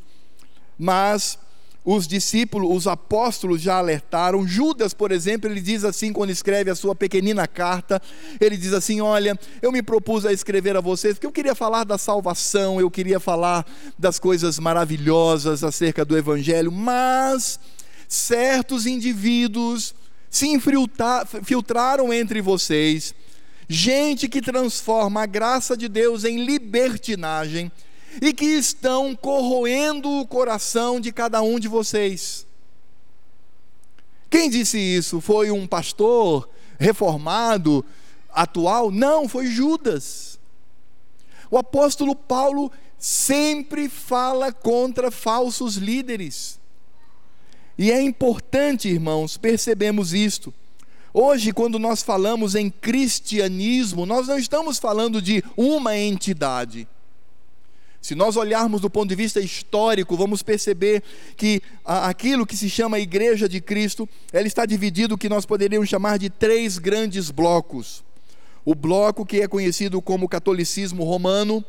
[0.77, 1.37] mas
[1.85, 4.47] os discípulos, os apóstolos já alertaram.
[4.47, 8.01] Judas, por exemplo, ele diz assim quando escreve a sua pequenina carta,
[8.39, 11.83] ele diz assim: "Olha, eu me propus a escrever a vocês porque eu queria falar
[11.83, 13.65] da salvação, eu queria falar
[13.99, 17.59] das coisas maravilhosas acerca do evangelho, mas
[18.07, 19.93] certos indivíduos
[20.29, 23.13] se infiltraram entre vocês,
[23.67, 27.71] gente que transforma a graça de Deus em libertinagem
[28.21, 32.45] e que estão corroendo o coração de cada um de vocês.
[34.29, 35.21] Quem disse isso?
[35.21, 36.49] Foi um pastor
[36.79, 37.85] reformado
[38.31, 38.89] atual?
[38.89, 40.39] Não, foi Judas.
[41.51, 46.59] O apóstolo Paulo sempre fala contra falsos líderes.
[47.77, 50.53] E é importante, irmãos, percebemos isto.
[51.13, 56.87] Hoje, quando nós falamos em cristianismo, nós não estamos falando de uma entidade.
[58.03, 61.01] Se nós olharmos do ponto de vista histórico, vamos perceber
[61.37, 65.87] que aquilo que se chama Igreja de Cristo, ela está dividido o que nós poderíamos
[65.87, 68.03] chamar de três grandes blocos.
[68.65, 71.63] O bloco que é conhecido como catolicismo romano,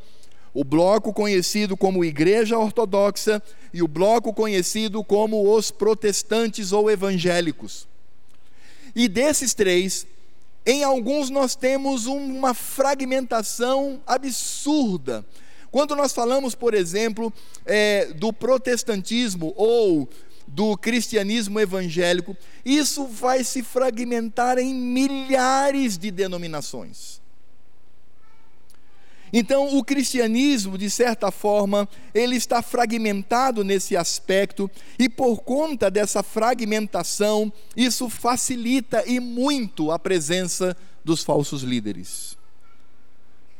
[0.52, 3.40] o bloco conhecido como Igreja Ortodoxa
[3.72, 7.86] e o bloco conhecido como os protestantes ou evangélicos.
[8.92, 10.04] E desses três,
[10.66, 15.24] em alguns nós temos uma fragmentação absurda.
[15.74, 17.32] Quando nós falamos, por exemplo,
[17.66, 20.08] é, do protestantismo ou
[20.46, 27.20] do cristianismo evangélico, isso vai se fragmentar em milhares de denominações.
[29.32, 36.22] Então, o cristianismo, de certa forma, ele está fragmentado nesse aspecto, e por conta dessa
[36.22, 42.33] fragmentação, isso facilita e muito a presença dos falsos líderes.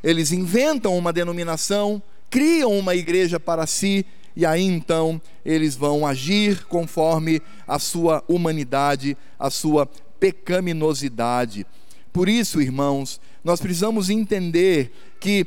[0.05, 4.05] Eles inventam uma denominação, criam uma igreja para si,
[4.37, 9.87] e aí então eles vão agir conforme a sua humanidade, a sua
[10.21, 11.67] pecaminosidade.
[12.13, 15.47] Por isso, irmãos, nós precisamos entender que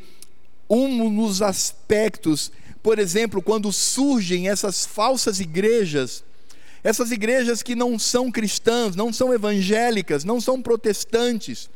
[0.67, 6.23] um dos aspectos, por exemplo, quando surgem essas falsas igrejas,
[6.83, 11.69] essas igrejas que não são cristãs, não são evangélicas, não são protestantes,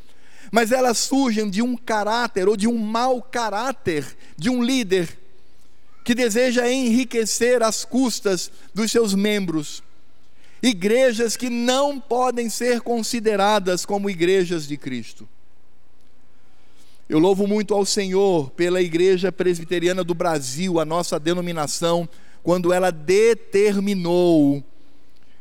[0.52, 4.06] mas elas surgem de um caráter ou de um mau caráter
[4.38, 5.18] de um líder
[6.04, 9.82] que deseja enriquecer às custas dos seus membros.
[10.62, 15.28] Igrejas que não podem ser consideradas como igrejas de Cristo.
[17.08, 22.08] Eu louvo muito ao Senhor pela Igreja Presbiteriana do Brasil, a nossa denominação,
[22.44, 24.64] quando ela determinou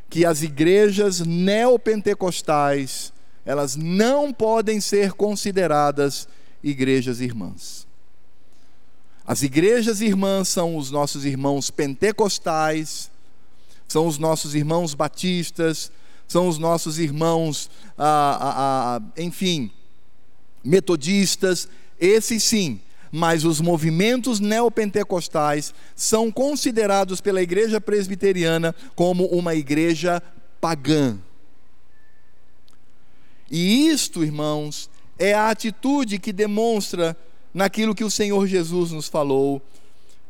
[0.08, 3.12] que as igrejas neopentecostais,
[3.44, 6.28] elas não podem ser consideradas
[6.62, 7.86] igrejas irmãs.
[9.26, 13.10] As igrejas irmãs são os nossos irmãos pentecostais,
[13.86, 15.90] são os nossos irmãos batistas,
[16.26, 19.70] são os nossos irmãos, ah, ah, ah, enfim,
[20.64, 30.22] metodistas, esses sim, mas os movimentos neopentecostais são considerados pela igreja presbiteriana como uma igreja
[30.60, 31.18] pagã.
[33.50, 37.16] E isto, irmãos, é a atitude que demonstra
[37.52, 39.60] naquilo que o Senhor Jesus nos falou.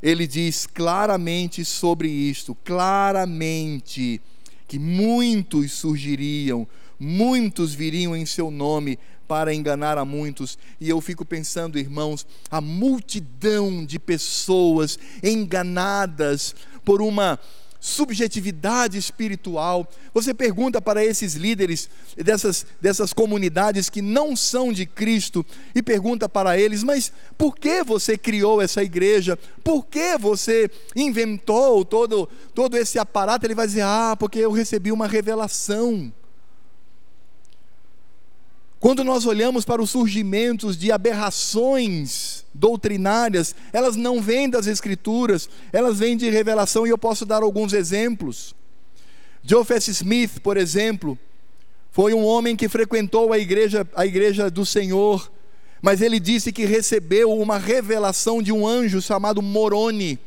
[0.03, 4.21] Ele diz claramente sobre isto, claramente,
[4.67, 6.67] que muitos surgiriam,
[6.99, 10.59] muitos viriam em seu nome para enganar a muitos.
[10.81, 16.55] E eu fico pensando, irmãos, a multidão de pessoas enganadas
[16.85, 17.39] por uma
[17.81, 19.89] subjetividade espiritual.
[20.13, 26.29] Você pergunta para esses líderes dessas, dessas comunidades que não são de Cristo e pergunta
[26.29, 29.39] para eles: mas por que você criou essa igreja?
[29.65, 33.47] Por que você inventou todo, todo esse aparato?
[33.47, 36.13] Ele vai dizer: ah, porque eu recebi uma revelação.
[38.81, 45.99] Quando nós olhamos para os surgimentos de aberrações doutrinárias, elas não vêm das Escrituras, elas
[45.99, 48.55] vêm de revelação, e eu posso dar alguns exemplos.
[49.45, 51.19] Joseph Smith, por exemplo,
[51.91, 55.31] foi um homem que frequentou a igreja, a igreja do Senhor,
[55.83, 60.19] mas ele disse que recebeu uma revelação de um anjo chamado Moroni.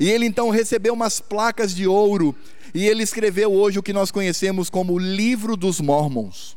[0.00, 2.34] E ele então recebeu umas placas de ouro,
[2.74, 6.55] e ele escreveu hoje o que nós conhecemos como Livro dos Mormons.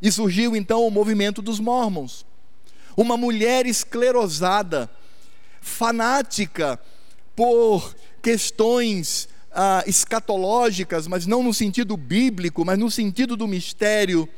[0.00, 2.24] E surgiu então o movimento dos Mormons.
[2.96, 4.90] Uma mulher esclerosada,
[5.60, 6.80] fanática
[7.36, 14.28] por questões ah, escatológicas, mas não no sentido bíblico, mas no sentido do mistério.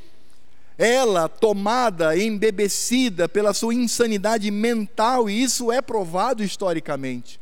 [0.78, 7.38] Ela tomada, embebecida pela sua insanidade mental, e isso é provado historicamente.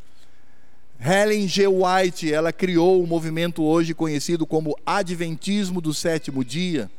[1.03, 1.67] Helen G.
[1.67, 6.91] White, ela criou o um movimento hoje conhecido como Adventismo do Sétimo Dia.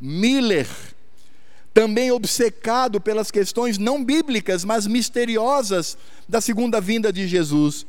[0.00, 0.66] Miller,
[1.72, 7.84] também obcecado pelas questões não bíblicas, mas misteriosas da segunda vinda de Jesus,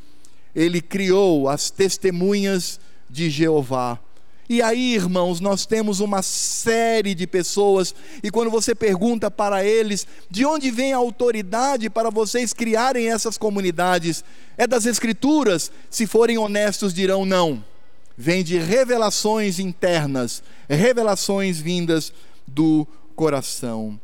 [0.56, 4.00] ele criou as testemunhas de Jeová.
[4.48, 10.08] E aí, irmãos, nós temos uma série de pessoas, e quando você pergunta para eles
[10.30, 14.24] de onde vem a autoridade para vocês criarem essas comunidades,
[14.58, 15.72] é das Escrituras?
[15.90, 17.64] Se forem honestos, dirão não
[18.18, 22.14] vem de revelações internas, revelações vindas
[22.48, 24.00] do coração.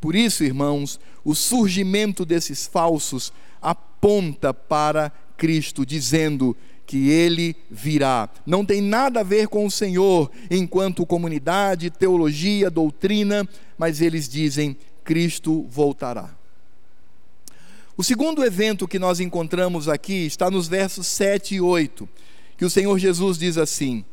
[0.00, 8.28] Por isso, irmãos, o surgimento desses falsos aponta para Cristo, dizendo que ele virá.
[8.44, 13.48] Não tem nada a ver com o Senhor enquanto comunidade, teologia, doutrina,
[13.78, 16.30] mas eles dizem: Cristo voltará.
[17.96, 22.08] O segundo evento que nós encontramos aqui está nos versos 7 e 8
[22.56, 24.04] que o Senhor Jesus diz assim: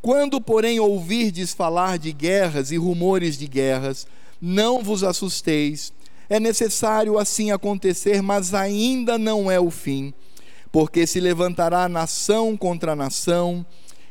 [0.00, 4.06] Quando, porém, ouvirdes falar de guerras e rumores de guerras,
[4.40, 5.92] não vos assusteis,
[6.28, 10.14] é necessário assim acontecer, mas ainda não é o fim,
[10.70, 13.66] porque se levantará nação contra nação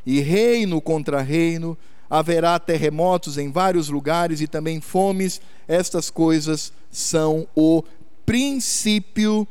[0.05, 1.77] e reino contra reino,
[2.09, 7.83] haverá terremotos em vários lugares e também fomes, estas coisas são o
[8.25, 9.47] princípio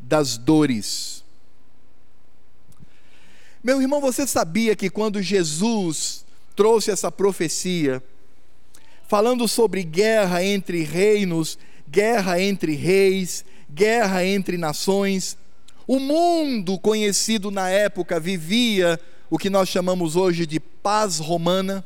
[0.00, 1.21] das dores.
[3.62, 6.24] Meu irmão, você sabia que quando Jesus
[6.56, 8.02] trouxe essa profecia,
[9.06, 11.56] falando sobre guerra entre reinos,
[11.88, 15.38] guerra entre reis, guerra entre nações,
[15.86, 18.98] o mundo conhecido na época vivia
[19.30, 21.84] o que nós chamamos hoje de paz romana.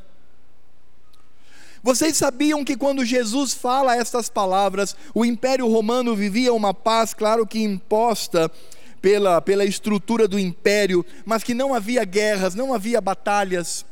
[1.82, 7.46] Vocês sabiam que quando Jesus fala estas palavras, o Império Romano vivia uma paz, claro
[7.46, 8.50] que imposta
[9.06, 13.86] pela, pela estrutura do império, mas que não havia guerras, não havia batalhas,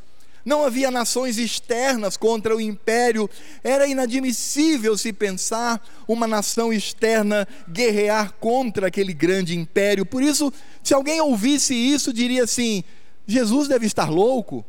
[0.44, 3.30] não havia nações externas contra o império.
[3.62, 10.04] Era inadmissível se pensar uma nação externa guerrear contra aquele grande império.
[10.04, 12.82] Por isso, se alguém ouvisse isso, diria assim:
[13.24, 14.64] Jesus deve estar louco.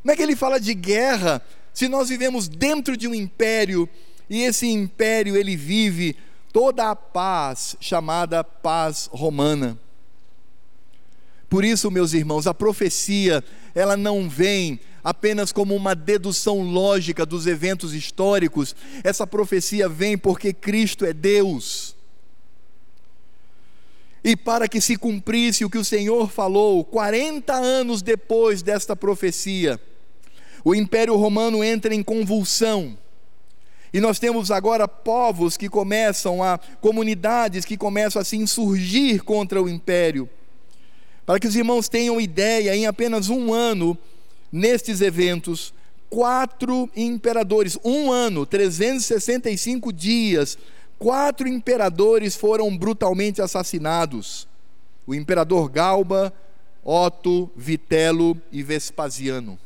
[0.00, 1.42] Como é que ele fala de guerra
[1.74, 3.86] se nós vivemos dentro de um império
[4.30, 6.16] e esse império ele vive
[6.52, 9.78] toda a paz chamada paz romana.
[11.48, 13.42] Por isso, meus irmãos, a profecia,
[13.74, 20.52] ela não vem apenas como uma dedução lógica dos eventos históricos, essa profecia vem porque
[20.52, 21.96] Cristo é Deus.
[24.22, 29.80] E para que se cumprisse o que o Senhor falou, 40 anos depois desta profecia,
[30.62, 32.98] o Império Romano entra em convulsão
[33.92, 39.60] e nós temos agora povos que começam a, comunidades que começam a se insurgir contra
[39.60, 40.28] o império.
[41.26, 43.98] Para que os irmãos tenham ideia, em apenas um ano,
[44.52, 45.74] nestes eventos,
[46.08, 50.56] quatro imperadores, um ano, 365 dias,
[50.98, 54.46] quatro imperadores foram brutalmente assassinados:
[55.06, 56.32] o imperador Galba,
[56.84, 59.58] Otto, Vitelo e Vespasiano.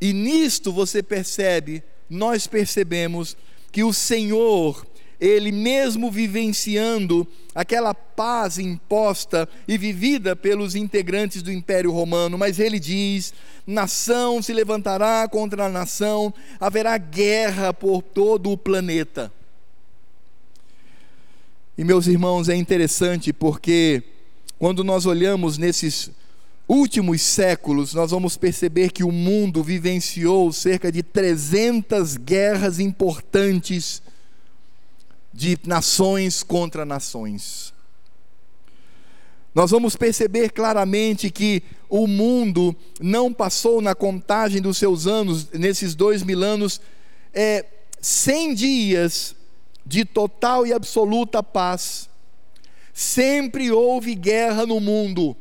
[0.00, 3.36] E nisto você percebe, nós percebemos
[3.72, 4.86] que o Senhor,
[5.20, 12.78] ele mesmo vivenciando aquela paz imposta e vivida pelos integrantes do Império Romano, mas ele
[12.78, 13.34] diz:
[13.66, 19.32] nação se levantará contra a nação, haverá guerra por todo o planeta.
[21.76, 24.02] E meus irmãos, é interessante porque
[24.58, 26.10] quando nós olhamos nesses
[26.68, 34.02] últimos séculos, nós vamos perceber que o mundo vivenciou cerca de 300 guerras importantes
[35.32, 37.72] de nações contra nações.
[39.54, 45.94] nós vamos perceber claramente que o mundo não passou na contagem dos seus anos, nesses
[45.94, 46.80] dois mil anos,
[47.32, 47.64] é,
[48.00, 49.34] 100 dias
[49.84, 52.08] de total e absoluta paz.
[52.92, 55.36] Sempre houve guerra no mundo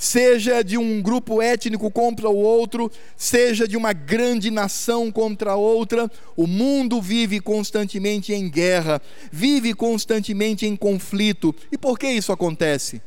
[0.00, 6.10] seja de um grupo étnico contra o outro, seja de uma grande nação contra outra,
[6.34, 11.54] o mundo vive constantemente em guerra, vive constantemente em conflito.
[11.70, 13.02] E por que isso acontece?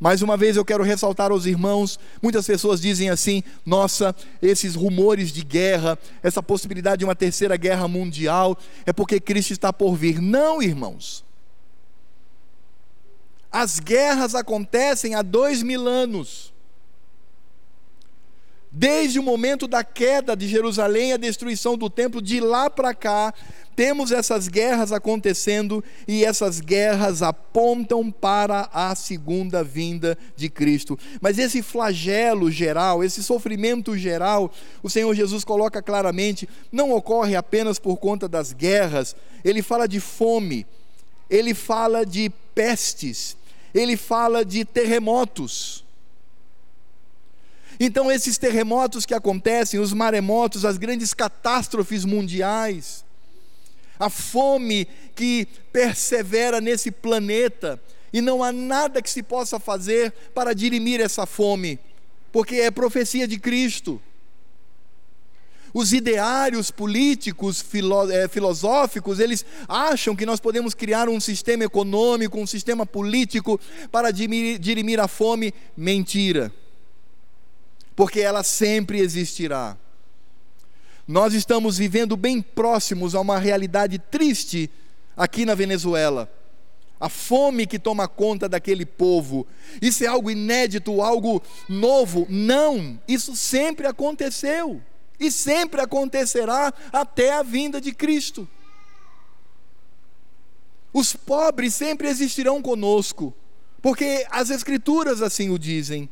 [0.00, 5.30] Mais uma vez eu quero ressaltar aos irmãos: muitas pessoas dizem assim, nossa, esses rumores
[5.30, 10.20] de guerra, essa possibilidade de uma terceira guerra mundial, é porque Cristo está por vir.
[10.20, 11.27] Não, irmãos.
[13.50, 16.52] As guerras acontecem há dois mil anos.
[18.70, 23.32] Desde o momento da queda de Jerusalém, a destruição do templo, de lá para cá,
[23.74, 30.98] temos essas guerras acontecendo e essas guerras apontam para a segunda vinda de Cristo.
[31.20, 37.78] Mas esse flagelo geral, esse sofrimento geral, o Senhor Jesus coloca claramente, não ocorre apenas
[37.78, 40.66] por conta das guerras, ele fala de fome,
[41.30, 43.36] ele fala de pestes,
[43.74, 45.84] ele fala de terremotos.
[47.80, 53.04] Então, esses terremotos que acontecem, os maremotos, as grandes catástrofes mundiais,
[53.98, 57.80] a fome que persevera nesse planeta,
[58.12, 61.78] e não há nada que se possa fazer para dirimir essa fome,
[62.32, 64.00] porque é profecia de Cristo.
[65.72, 72.38] Os ideários políticos, filo, é, filosóficos, eles acham que nós podemos criar um sistema econômico,
[72.38, 73.60] um sistema político
[73.90, 75.52] para dirimir a fome.
[75.76, 76.52] Mentira.
[77.94, 79.76] Porque ela sempre existirá.
[81.06, 84.70] Nós estamos vivendo bem próximos a uma realidade triste
[85.16, 86.30] aqui na Venezuela.
[87.00, 89.46] A fome que toma conta daquele povo.
[89.80, 92.26] Isso é algo inédito, algo novo?
[92.28, 94.82] Não, isso sempre aconteceu
[95.18, 98.48] e sempre acontecerá até a vinda de Cristo.
[100.92, 103.34] Os pobres sempre existirão conosco,
[103.82, 106.08] porque as Escrituras assim o dizem.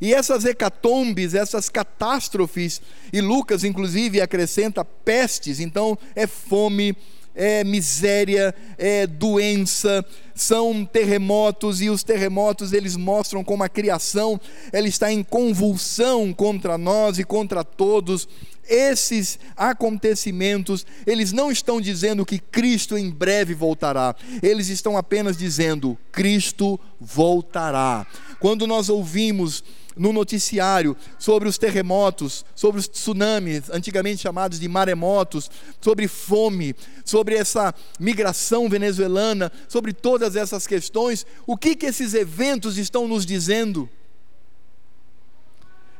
[0.00, 6.96] E essas hecatombes, essas catástrofes, e Lucas inclusive acrescenta pestes, então é fome,
[7.34, 10.04] é miséria, é doença,
[10.34, 14.40] são terremotos e os terremotos eles mostram como a criação
[14.72, 18.28] ela está em convulsão contra nós e contra todos.
[18.68, 24.14] Esses acontecimentos, eles não estão dizendo que Cristo em breve voltará.
[24.40, 28.06] Eles estão apenas dizendo Cristo voltará.
[28.38, 29.64] Quando nós ouvimos
[29.96, 36.74] no noticiário sobre os terremotos, sobre os tsunamis, antigamente chamados de maremotos, sobre fome,
[37.04, 43.26] sobre essa migração venezuelana, sobre todas essas questões, o que, que esses eventos estão nos
[43.26, 43.88] dizendo?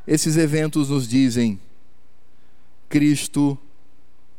[0.07, 1.61] Esses eventos nos dizem:
[2.89, 3.59] Cristo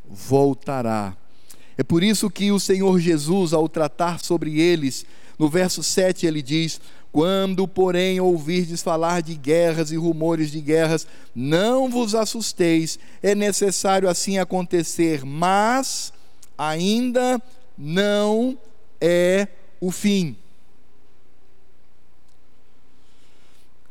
[0.05, 1.15] voltará.
[1.77, 5.05] É por isso que o Senhor Jesus, ao tratar sobre eles,
[5.39, 6.79] no verso 7 ele diz:
[7.13, 11.05] quando, porém, ouvirdes falar de guerras e rumores de guerras,
[11.35, 16.11] não vos assusteis, é necessário assim acontecer, mas
[16.57, 17.39] ainda
[17.77, 18.57] não
[18.99, 19.47] é
[19.79, 20.35] o fim.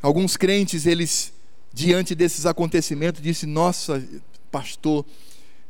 [0.02, 1.32] Alguns crentes, eles,
[1.72, 4.04] diante desses acontecimentos, dizem: Nossa,
[4.50, 5.06] pastor,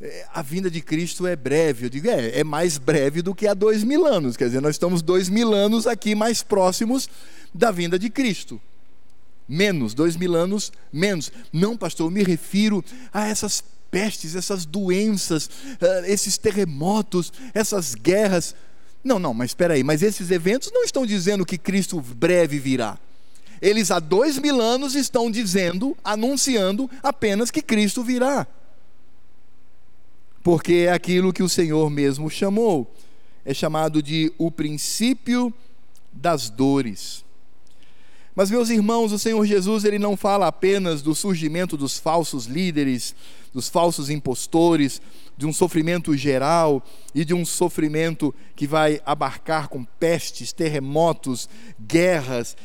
[0.01, 1.85] é, a vinda de Cristo é breve.
[1.85, 4.39] Eu digo, é, é mais breve do que há dois mil anos.
[4.39, 7.11] Quer dizer, nós estamos dois mil anos aqui mais próximos
[7.55, 8.61] da vinda de Cristo.
[9.49, 11.33] Menos, dois mil anos menos.
[11.53, 15.51] Não, pastor, eu me refiro a essas pestes, essas doenças,
[15.81, 18.55] eh, esses terremotos, essas guerras.
[19.05, 22.99] Não, não, mas espera aí, mas esses eventos não estão dizendo que Cristo breve virá.
[23.61, 28.47] Eles há dois mil anos estão dizendo, anunciando apenas que Cristo virá.
[30.43, 32.93] Porque é aquilo que o Senhor mesmo chamou.
[33.45, 35.53] É chamado de o princípio
[36.13, 37.25] das dores.
[38.35, 43.15] Mas meus irmãos, o Senhor Jesus, ele não fala apenas do surgimento dos falsos líderes,
[43.53, 45.03] dos falsos impostores,
[45.37, 46.83] de um sofrimento geral
[47.15, 51.47] e de um sofrimento que vai abarcar com pestes, terremotos,
[51.79, 52.57] guerras.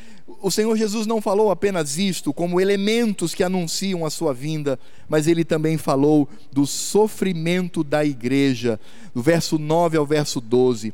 [0.42, 5.28] O Senhor Jesus não falou apenas isto como elementos que anunciam a sua vinda, mas
[5.28, 8.80] ele também falou do sofrimento da igreja,
[9.14, 10.94] do verso 9 ao verso 12.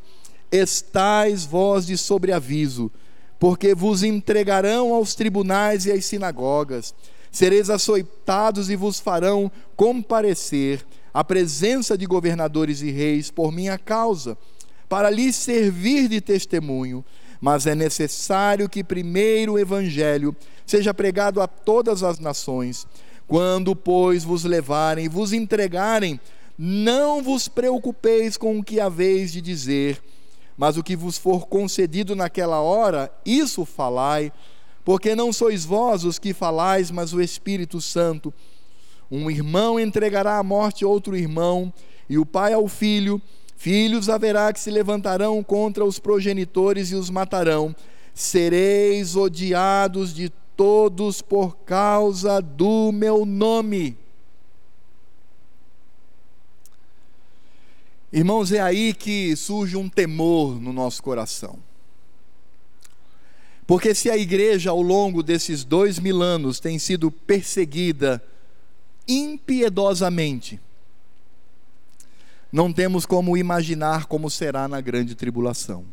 [0.51, 2.91] Estais vós de sobreaviso,
[3.43, 6.95] porque vos entregarão aos tribunais e às sinagogas,
[7.29, 14.37] sereis açoitados e vos farão comparecer à presença de governadores e reis por minha causa,
[14.87, 17.03] para lhes servir de testemunho.
[17.41, 20.33] Mas é necessário que primeiro o evangelho
[20.65, 22.87] seja pregado a todas as nações.
[23.27, 26.17] Quando, pois, vos levarem e vos entregarem,
[26.57, 30.01] não vos preocupeis com o que haveis de dizer,
[30.57, 34.31] mas o que vos for concedido naquela hora, isso falai,
[34.83, 38.33] porque não sois vós os que falais, mas o Espírito Santo.
[39.09, 41.73] Um irmão entregará à morte outro irmão,
[42.09, 43.21] e o pai ao filho.
[43.55, 47.75] Filhos haverá que se levantarão contra os progenitores e os matarão.
[48.13, 54.02] Sereis odiados de todos por causa do meu nome.
[58.15, 61.57] Irmãos, é aí que surge um temor no nosso coração.
[63.65, 68.23] Porque se a igreja, ao longo desses dois mil anos, tem sido perseguida
[69.07, 70.59] impiedosamente,
[72.51, 75.83] não temos como imaginar como será na grande tribulação.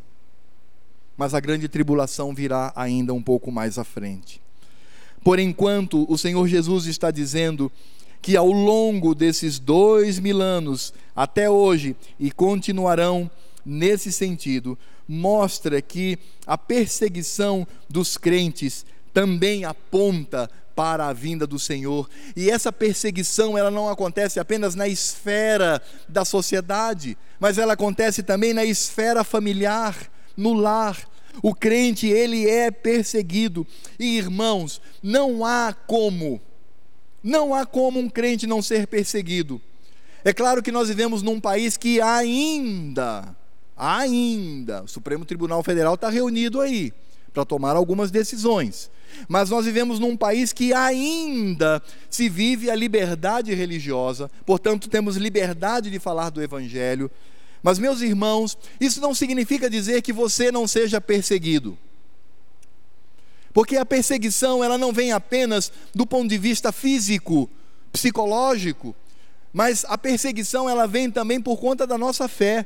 [1.17, 4.39] Mas a grande tribulação virá ainda um pouco mais à frente.
[5.23, 7.71] Por enquanto, o Senhor Jesus está dizendo
[8.21, 13.29] que ao longo desses dois mil anos, até hoje, e continuarão
[13.65, 22.09] nesse sentido, mostra que a perseguição dos crentes também aponta para a vinda do Senhor.
[22.35, 28.53] E essa perseguição, ela não acontece apenas na esfera da sociedade, mas ela acontece também
[28.53, 29.95] na esfera familiar,
[30.37, 30.97] no lar.
[31.41, 33.65] O crente, ele é perseguido.
[33.99, 36.41] E irmãos, não há como
[37.23, 39.61] não há como um crente não ser perseguido.
[40.23, 43.35] É claro que nós vivemos num país que ainda,
[43.75, 46.93] ainda, o Supremo Tribunal Federal está reunido aí
[47.33, 48.91] para tomar algumas decisões.
[49.27, 55.89] Mas nós vivemos num país que ainda se vive a liberdade religiosa, portanto, temos liberdade
[55.89, 57.09] de falar do Evangelho.
[57.63, 61.77] Mas, meus irmãos, isso não significa dizer que você não seja perseguido.
[63.53, 67.49] Porque a perseguição, ela não vem apenas do ponto de vista físico,
[67.91, 68.95] psicológico,
[69.51, 72.65] mas a perseguição ela vem também por conta da nossa fé.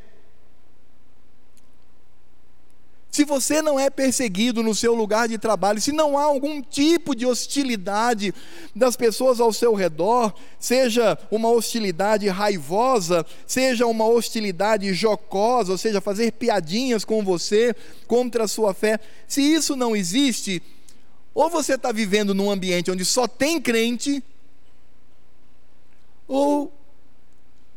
[3.15, 7.15] Se você não é perseguido no seu lugar de trabalho, se não há algum tipo
[7.15, 8.33] de hostilidade
[8.75, 16.01] das pessoas ao seu redor, seja uma hostilidade raivosa, seja uma hostilidade jocosa, ou seja,
[16.01, 17.73] fazer piadinhas com você
[18.05, 20.61] contra a sua fé, se isso não existe,
[21.35, 24.23] ou você está vivendo num ambiente onde só tem crente,
[26.25, 26.73] ou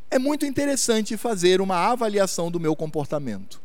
[0.09, 3.61] é muito interessante fazer uma avaliação do meu comportamento.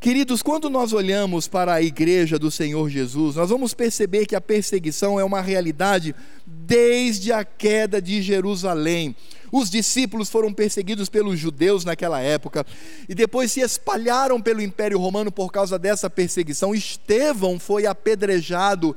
[0.00, 4.40] Queridos, quando nós olhamos para a igreja do Senhor Jesus, nós vamos perceber que a
[4.40, 6.12] perseguição é uma realidade
[6.44, 9.14] desde a queda de Jerusalém.
[9.52, 12.66] Os discípulos foram perseguidos pelos judeus naquela época
[13.06, 16.74] e depois se espalharam pelo Império Romano por causa dessa perseguição.
[16.74, 18.96] Estevão foi apedrejado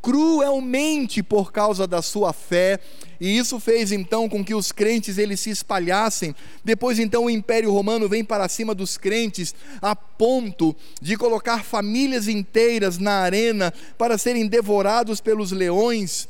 [0.00, 2.78] cruelmente por causa da sua fé,
[3.18, 6.36] e isso fez então com que os crentes eles se espalhassem.
[6.62, 12.28] Depois então o Império Romano vem para cima dos crentes a ponto de colocar famílias
[12.28, 16.28] inteiras na arena para serem devorados pelos leões.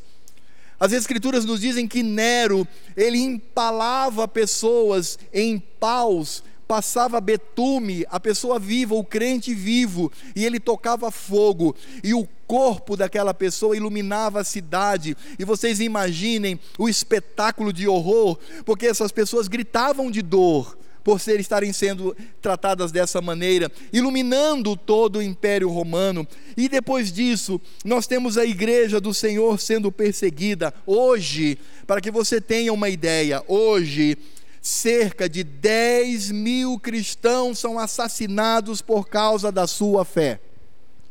[0.84, 8.58] As escrituras nos dizem que Nero, ele empalava pessoas em paus, passava betume, a pessoa
[8.58, 14.44] viva, o crente vivo, e ele tocava fogo, e o corpo daquela pessoa iluminava a
[14.44, 15.16] cidade.
[15.38, 21.38] E vocês imaginem o espetáculo de horror, porque essas pessoas gritavam de dor por ser,
[21.38, 26.26] estarem sendo tratadas dessa maneira, iluminando todo o Império Romano.
[26.56, 30.72] E depois disso, nós temos a igreja do Senhor sendo perseguida.
[30.86, 34.16] Hoje, para que você tenha uma ideia, hoje,
[34.62, 40.40] cerca de 10 mil cristãos são assassinados por causa da sua fé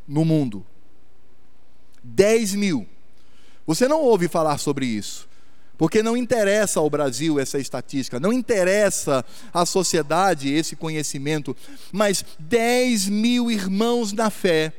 [0.07, 0.65] no mundo.
[2.03, 2.87] 10 mil.
[3.65, 5.29] Você não ouve falar sobre isso.
[5.78, 11.55] Porque não interessa ao Brasil essa estatística, não interessa à sociedade esse conhecimento,
[11.91, 14.71] mas 10 mil irmãos na fé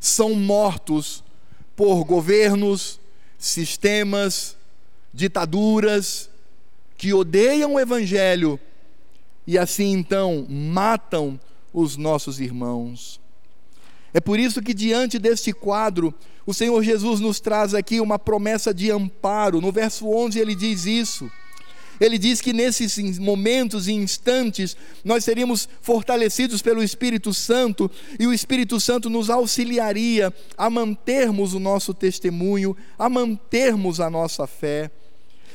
[0.00, 1.22] são mortos
[1.76, 2.98] por governos,
[3.38, 4.56] sistemas,
[5.12, 6.30] ditaduras
[6.96, 8.58] que odeiam o Evangelho
[9.46, 11.38] e assim então matam
[11.72, 13.20] os nossos irmãos.
[14.12, 16.14] É por isso que, diante deste quadro,
[16.46, 19.60] o Senhor Jesus nos traz aqui uma promessa de amparo.
[19.60, 21.30] No verso 11 ele diz isso.
[22.00, 28.32] Ele diz que nesses momentos e instantes nós seríamos fortalecidos pelo Espírito Santo e o
[28.32, 34.90] Espírito Santo nos auxiliaria a mantermos o nosso testemunho, a mantermos a nossa fé.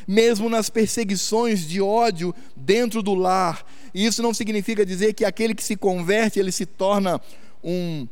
[0.08, 3.64] mesmo nas perseguições de ódio dentro do lar.
[3.94, 7.22] E isso não significa dizer que aquele que se converte, ele se torna
[7.64, 8.08] um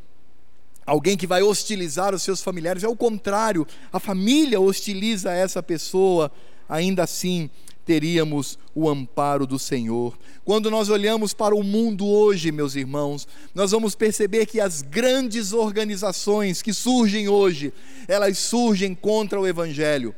[0.87, 6.31] alguém que vai hostilizar os seus familiares, é o contrário, a família hostiliza essa pessoa,
[6.67, 7.49] ainda assim
[7.85, 10.17] teríamos o amparo do Senhor.
[10.43, 15.53] Quando nós olhamos para o mundo hoje, meus irmãos, nós vamos perceber que as grandes
[15.53, 17.73] organizações que surgem hoje,
[18.07, 20.15] elas surgem contra o Evangelho.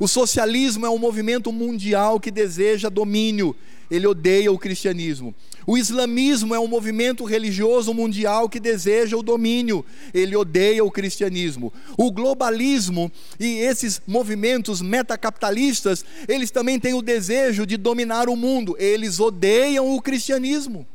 [0.00, 3.54] O socialismo é um movimento mundial que deseja domínio,
[3.90, 5.34] ele odeia o cristianismo.
[5.66, 9.84] O islamismo é um movimento religioso mundial que deseja o domínio,
[10.14, 11.70] ele odeia o cristianismo.
[11.98, 18.74] O globalismo e esses movimentos metacapitalistas, eles também têm o desejo de dominar o mundo,
[18.78, 20.86] eles odeiam o cristianismo.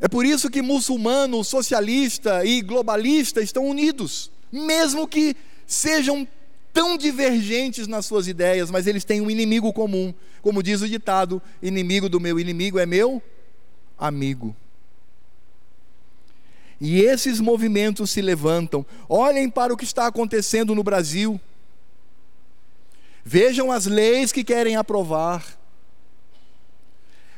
[0.00, 5.36] É por isso que muçulmano, socialista e globalista estão unidos, mesmo que
[5.66, 6.26] sejam
[6.72, 10.14] tão divergentes nas suas ideias, mas eles têm um inimigo comum.
[10.42, 13.22] Como diz o ditado: inimigo do meu inimigo é meu
[13.98, 14.56] amigo.
[16.80, 18.86] E esses movimentos se levantam.
[19.06, 21.38] Olhem para o que está acontecendo no Brasil.
[23.22, 25.59] Vejam as leis que querem aprovar.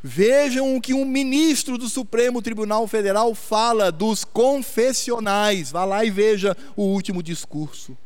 [0.03, 5.71] Vejam o que um ministro do Supremo Tribunal Federal fala dos confessionais.
[5.71, 7.97] Vá lá e veja o último discurso.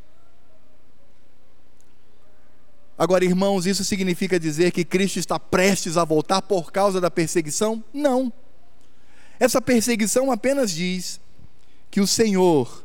[2.98, 7.82] Agora, irmãos, isso significa dizer que Cristo está prestes a voltar por causa da perseguição?
[7.92, 8.32] Não.
[9.40, 11.20] Essa perseguição apenas diz
[11.90, 12.84] que o Senhor,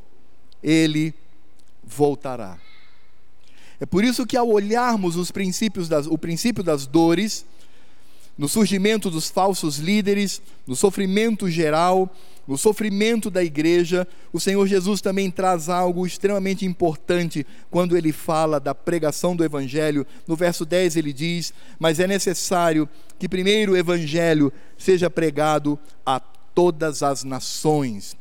[0.63, 1.13] Ele
[1.83, 2.57] voltará.
[3.79, 7.45] É por isso que ao olharmos os princípios das, o princípio das dores,
[8.41, 12.11] no surgimento dos falsos líderes, no sofrimento geral,
[12.47, 18.59] no sofrimento da igreja, o Senhor Jesus também traz algo extremamente importante quando ele fala
[18.59, 20.07] da pregação do Evangelho.
[20.27, 22.89] No verso 10 ele diz: Mas é necessário
[23.19, 28.17] que primeiro o Evangelho seja pregado a todas as nações.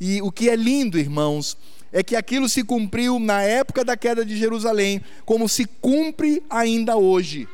[0.00, 1.56] E o que é lindo, irmãos,
[1.92, 6.96] é que aquilo se cumpriu na época da queda de Jerusalém, como se cumpre ainda
[6.96, 7.46] hoje.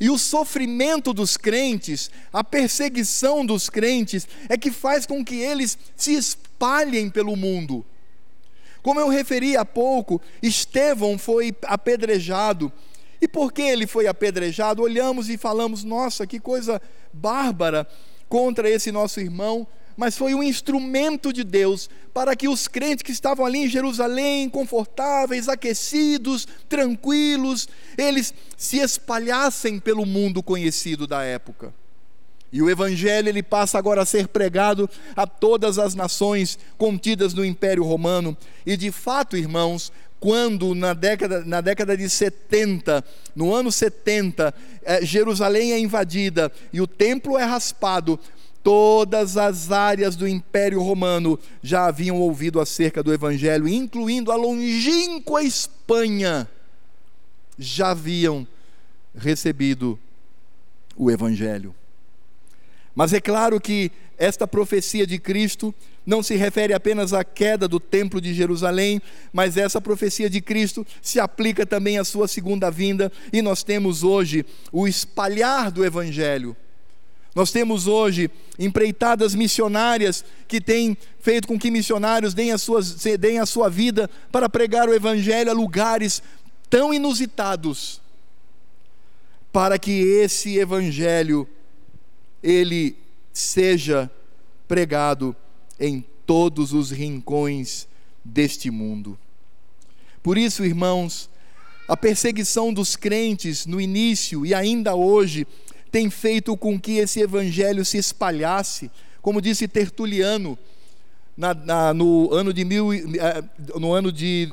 [0.00, 5.76] E o sofrimento dos crentes, a perseguição dos crentes, é que faz com que eles
[5.94, 7.84] se espalhem pelo mundo.
[8.82, 12.72] Como eu referi há pouco, Estevão foi apedrejado.
[13.20, 14.82] E por que ele foi apedrejado?
[14.82, 16.80] Olhamos e falamos: nossa, que coisa
[17.12, 17.86] bárbara
[18.26, 19.66] contra esse nosso irmão
[20.00, 24.48] mas foi um instrumento de Deus para que os crentes que estavam ali em Jerusalém,
[24.48, 31.74] confortáveis, aquecidos, tranquilos, eles se espalhassem pelo mundo conhecido da época.
[32.50, 37.44] E o evangelho ele passa agora a ser pregado a todas as nações contidas no
[37.44, 38.34] Império Romano.
[38.64, 43.04] E de fato, irmãos, quando na década, na década de 70,
[43.36, 48.18] no ano 70, eh, Jerusalém é invadida e o templo é raspado,
[48.62, 55.42] Todas as áreas do Império Romano já haviam ouvido acerca do Evangelho, incluindo a longínqua
[55.42, 56.48] Espanha,
[57.58, 58.46] já haviam
[59.14, 59.98] recebido
[60.96, 61.74] o Evangelho.
[62.94, 67.80] Mas é claro que esta profecia de Cristo não se refere apenas à queda do
[67.80, 69.00] Templo de Jerusalém,
[69.32, 74.02] mas essa profecia de Cristo se aplica também à sua segunda vinda, e nós temos
[74.02, 76.54] hoje o espalhar do Evangelho
[77.34, 83.38] nós temos hoje empreitadas missionárias que têm feito com que missionários deem a, suas, deem
[83.38, 86.22] a sua vida para pregar o Evangelho a lugares
[86.68, 88.00] tão inusitados,
[89.52, 91.46] para que esse Evangelho
[92.42, 92.96] ele
[93.32, 94.10] seja
[94.66, 95.34] pregado
[95.78, 97.86] em todos os rincões
[98.24, 99.18] deste mundo.
[100.22, 101.30] Por isso, irmãos,
[101.88, 105.46] a perseguição dos crentes no início e ainda hoje
[105.90, 110.58] tem feito com que esse evangelho se espalhasse, como disse Tertuliano,
[111.36, 113.44] na, na, no ano de mil, eh,
[113.76, 114.52] no ano de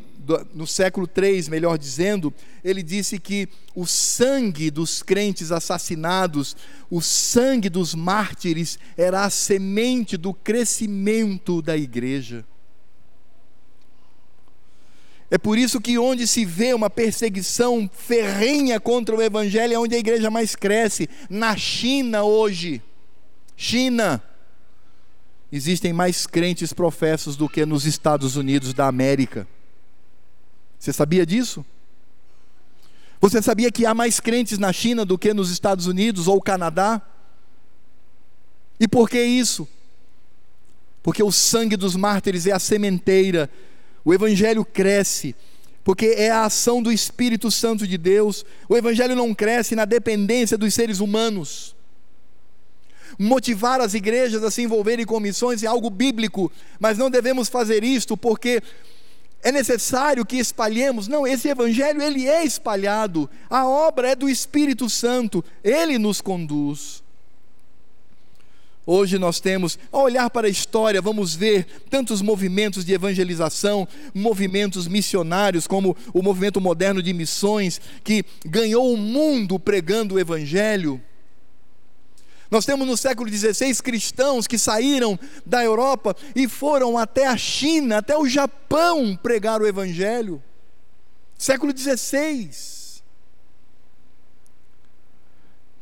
[0.53, 2.33] no século 3, melhor dizendo,
[2.63, 6.55] ele disse que o sangue dos crentes assassinados,
[6.89, 12.45] o sangue dos mártires, era a semente do crescimento da igreja.
[15.29, 19.93] É por isso que onde se vê uma perseguição ferrenha contra o evangelho é onde
[19.93, 21.09] a igreja mais cresce.
[21.29, 22.81] Na China hoje,
[23.55, 24.23] China,
[25.51, 29.45] existem mais crentes professos do que nos Estados Unidos da América.
[30.79, 31.65] Você sabia disso?
[33.19, 37.01] Você sabia que há mais crentes na China do que nos Estados Unidos ou Canadá?
[38.79, 39.67] E por que isso?
[41.03, 43.49] Porque o sangue dos mártires é a sementeira
[44.07, 45.35] O evangelho cresce
[45.83, 48.45] porque é a ação do Espírito Santo de Deus.
[48.69, 51.75] O evangelho não cresce na dependência dos seres humanos.
[53.19, 56.49] Motivar as igrejas a se envolverem com missões é algo bíblico,
[56.79, 58.63] mas não devemos fazer isto porque
[59.43, 61.09] é necessário que espalhemos.
[61.09, 63.29] Não, esse evangelho ele é espalhado.
[63.49, 67.03] A obra é do Espírito Santo, ele nos conduz.
[68.89, 74.87] Hoje nós temos, ao olhar para a história, vamos ver tantos movimentos de evangelização, movimentos
[74.87, 81.01] missionários, como o movimento moderno de missões, que ganhou o mundo pregando o Evangelho.
[82.49, 87.97] Nós temos no século XVI cristãos que saíram da Europa e foram até a China,
[87.97, 90.41] até o Japão pregar o Evangelho.
[91.37, 92.49] Século XVI.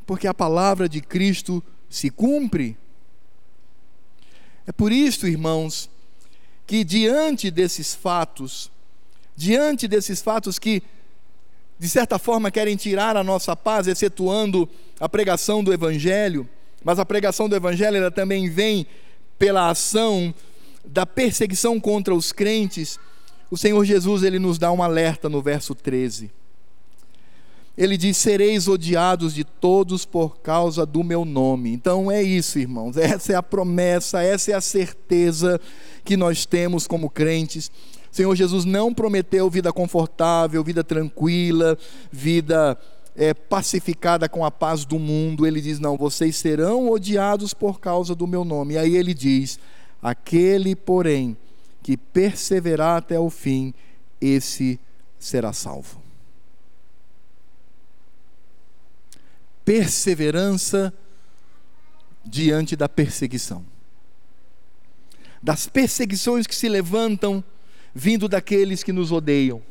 [0.08, 2.76] Porque a palavra de Cristo se cumpre.
[4.68, 5.90] É por isso, irmãos,
[6.66, 8.72] que diante desses fatos,
[9.36, 10.82] diante desses fatos que,
[11.78, 14.68] de certa forma, querem tirar a nossa paz, excetuando
[15.00, 16.50] a pregação do Evangelho,
[16.84, 18.88] mas a pregação do Evangelho ela também vem
[19.38, 20.34] pela ação
[20.84, 23.00] da perseguição contra os crentes.
[23.52, 26.32] O Senhor Jesus ele nos dá um alerta no verso 13
[27.78, 31.74] ele diz: Sereis odiados de todos por causa do meu nome.
[31.74, 32.96] Então é isso, irmãos.
[32.98, 35.60] Essa é a promessa, essa é a certeza
[36.04, 37.70] que nós temos como crentes.
[38.12, 41.78] O Senhor Jesus não prometeu vida confortável, vida tranquila,
[42.10, 42.78] vida
[43.14, 45.46] é, pacificada com a paz do mundo.
[45.46, 48.76] Ele diz: Não, vocês serão odiados por causa do meu nome.
[48.76, 49.60] E aí ele diz:
[50.02, 51.36] Aquele, porém,
[51.84, 53.74] que perseverar até o fim,
[54.22, 54.80] esse
[55.20, 56.05] será salvo.
[59.66, 60.94] Perseverança
[62.24, 63.66] diante da perseguição.
[65.42, 67.44] Das perseguições que se levantam
[67.94, 69.62] vindo daqueles que nos odeiam.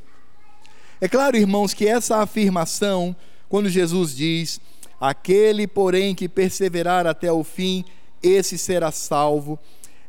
[1.01, 3.15] É claro, irmãos, que essa afirmação,
[3.49, 4.61] quando Jesus diz:
[5.01, 7.85] Aquele, porém, que perseverar até o fim,
[8.23, 9.59] esse será salvo.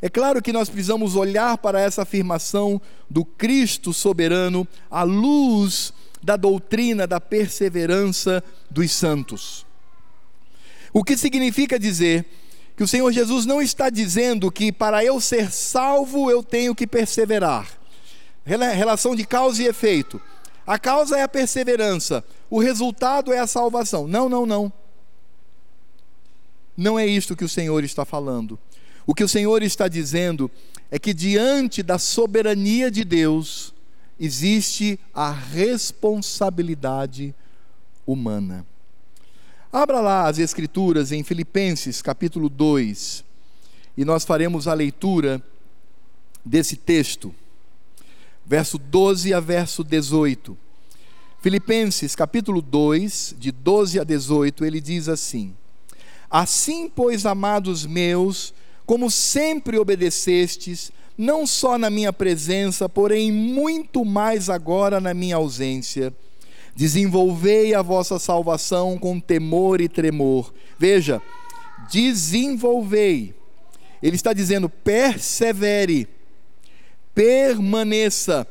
[0.01, 2.79] É claro que nós precisamos olhar para essa afirmação
[3.09, 9.64] do Cristo soberano à luz da doutrina da perseverança dos santos.
[10.97, 12.25] O que significa dizer
[12.77, 16.87] que o Senhor Jesus não está dizendo que para eu ser salvo eu tenho que
[16.87, 17.67] perseverar.
[18.45, 20.21] Relação de causa e efeito.
[20.65, 24.07] A causa é a perseverança, o resultado é a salvação.
[24.07, 24.71] Não, não, não.
[26.77, 28.57] Não é isto que o Senhor está falando.
[29.05, 30.49] O que o Senhor está dizendo
[30.89, 33.73] é que diante da soberania de Deus
[34.17, 37.35] existe a responsabilidade
[38.07, 38.65] humana.
[39.75, 43.25] Abra lá as Escrituras em Filipenses capítulo 2
[43.97, 45.43] e nós faremos a leitura
[46.45, 47.35] desse texto,
[48.45, 50.57] verso 12 a verso 18.
[51.41, 55.53] Filipenses capítulo 2, de 12 a 18, ele diz assim:
[56.31, 58.53] Assim, pois, amados meus,
[58.85, 66.13] como sempre obedecestes, não só na minha presença, porém muito mais agora na minha ausência,
[66.75, 70.53] Desenvolvei a vossa salvação com temor e tremor.
[70.77, 71.21] Veja,
[71.89, 73.33] desenvolvei.
[74.03, 76.05] Ele está dizendo: persevere,
[77.13, 78.45] permaneça,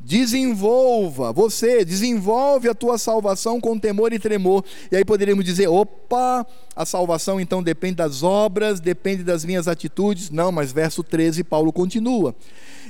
[0.00, 1.32] desenvolva.
[1.32, 4.64] Você desenvolve a tua salvação com temor e tremor.
[4.90, 10.30] E aí poderíamos dizer: opa, a salvação então depende das obras, depende das minhas atitudes.
[10.30, 12.34] Não, mas verso 13, Paulo continua.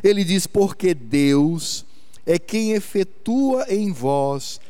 [0.04, 1.84] Ele diz: porque Deus
[2.24, 4.60] é quem efetua em vós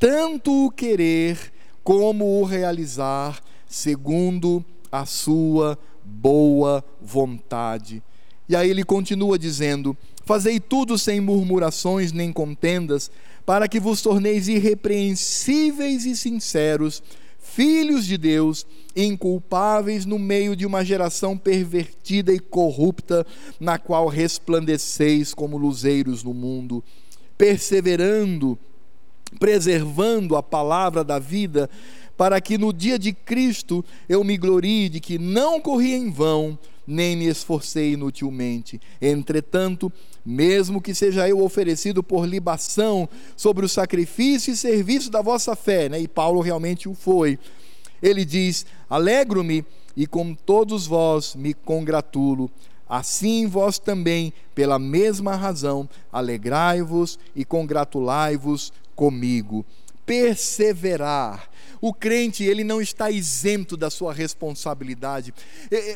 [0.00, 1.52] tanto o querer
[1.84, 3.38] como o realizar,
[3.68, 8.02] segundo a sua boa vontade.
[8.48, 9.94] E aí ele continua dizendo:
[10.24, 13.10] Fazei tudo sem murmurações nem contendas,
[13.44, 17.02] para que vos torneis irrepreensíveis e sinceros,
[17.38, 23.26] filhos de Deus, inculpáveis no meio de uma geração pervertida e corrupta,
[23.58, 26.82] na qual resplandeceis como luzeiros no mundo,
[27.36, 28.58] perseverando
[29.38, 31.68] preservando a palavra da vida,
[32.16, 36.58] para que no dia de Cristo eu me glorie de que não corri em vão,
[36.86, 38.80] nem me esforcei inutilmente.
[39.00, 39.92] Entretanto,
[40.24, 45.88] mesmo que seja eu oferecido por libação sobre o sacrifício e serviço da vossa fé,
[45.88, 46.00] né?
[46.00, 47.38] e Paulo realmente o foi,
[48.02, 49.64] ele diz: Alegro-me
[49.96, 52.50] e com todos vós me congratulo.
[52.88, 59.64] Assim vós também, pela mesma razão, alegrai-vos e congratulai-vos comigo.
[60.04, 61.49] Perseverar,
[61.80, 65.34] O crente, ele não está isento da sua responsabilidade.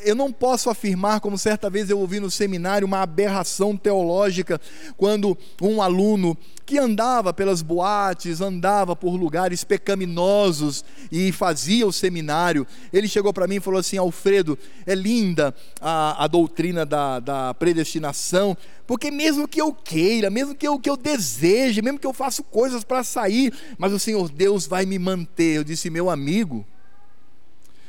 [0.04, 4.60] Eu não posso afirmar, como certa vez eu ouvi no seminário, uma aberração teológica,
[4.96, 12.66] quando um aluno que andava pelas boates, andava por lugares pecaminosos e fazia o seminário,
[12.92, 17.54] ele chegou para mim e falou assim: Alfredo, é linda a, a doutrina da, da
[17.54, 18.56] predestinação,
[18.86, 22.42] porque mesmo que eu queira, mesmo que eu, que eu deseje, mesmo que eu faça
[22.42, 25.63] coisas para sair, mas o Senhor Deus vai me manter.
[25.64, 26.66] Eu disse, meu amigo,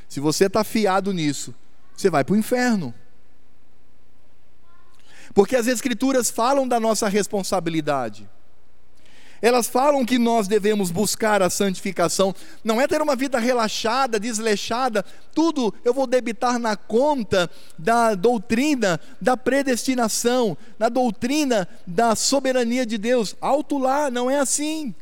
[0.08, 1.54] se você está fiado nisso,
[1.94, 2.94] você vai para o inferno.
[5.34, 8.30] Porque as Escrituras falam da nossa responsabilidade.
[9.42, 15.04] Elas falam que nós devemos buscar a santificação, não é ter uma vida relaxada, desleixada,
[15.34, 22.98] tudo eu vou debitar na conta da doutrina da predestinação, na doutrina da soberania de
[22.98, 23.36] Deus.
[23.42, 24.96] Alto lá, não é assim.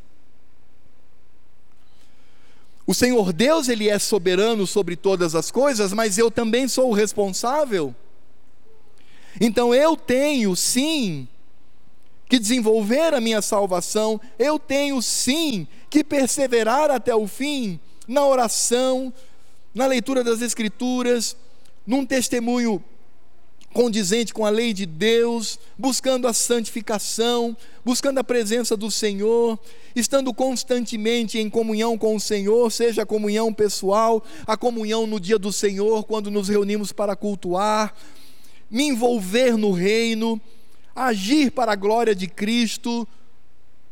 [2.86, 6.94] O Senhor Deus, Ele é soberano sobre todas as coisas, mas eu também sou o
[6.94, 7.96] responsável.
[9.40, 11.28] Então eu tenho, sim,
[12.30, 19.14] que desenvolver a minha salvação, eu tenho, sim, que perseverar até o fim na oração,
[19.74, 21.38] na leitura das Escrituras,
[21.86, 22.84] num testemunho
[23.74, 29.60] condizente com a lei de Deus, buscando a santificação, buscando a presença do Senhor,
[29.96, 35.40] estando constantemente em comunhão com o Senhor, seja a comunhão pessoal, a comunhão no dia
[35.40, 37.94] do Senhor, quando nos reunimos para cultuar,
[38.70, 40.40] me envolver no reino,
[40.96, 43.08] agir para a glória de Cristo.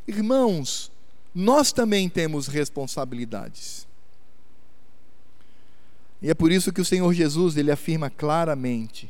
[0.08, 0.92] Irmãos,
[1.34, 3.88] nós também temos responsabilidades.
[6.22, 9.10] E é por isso que o Senhor Jesus ele afirma claramente: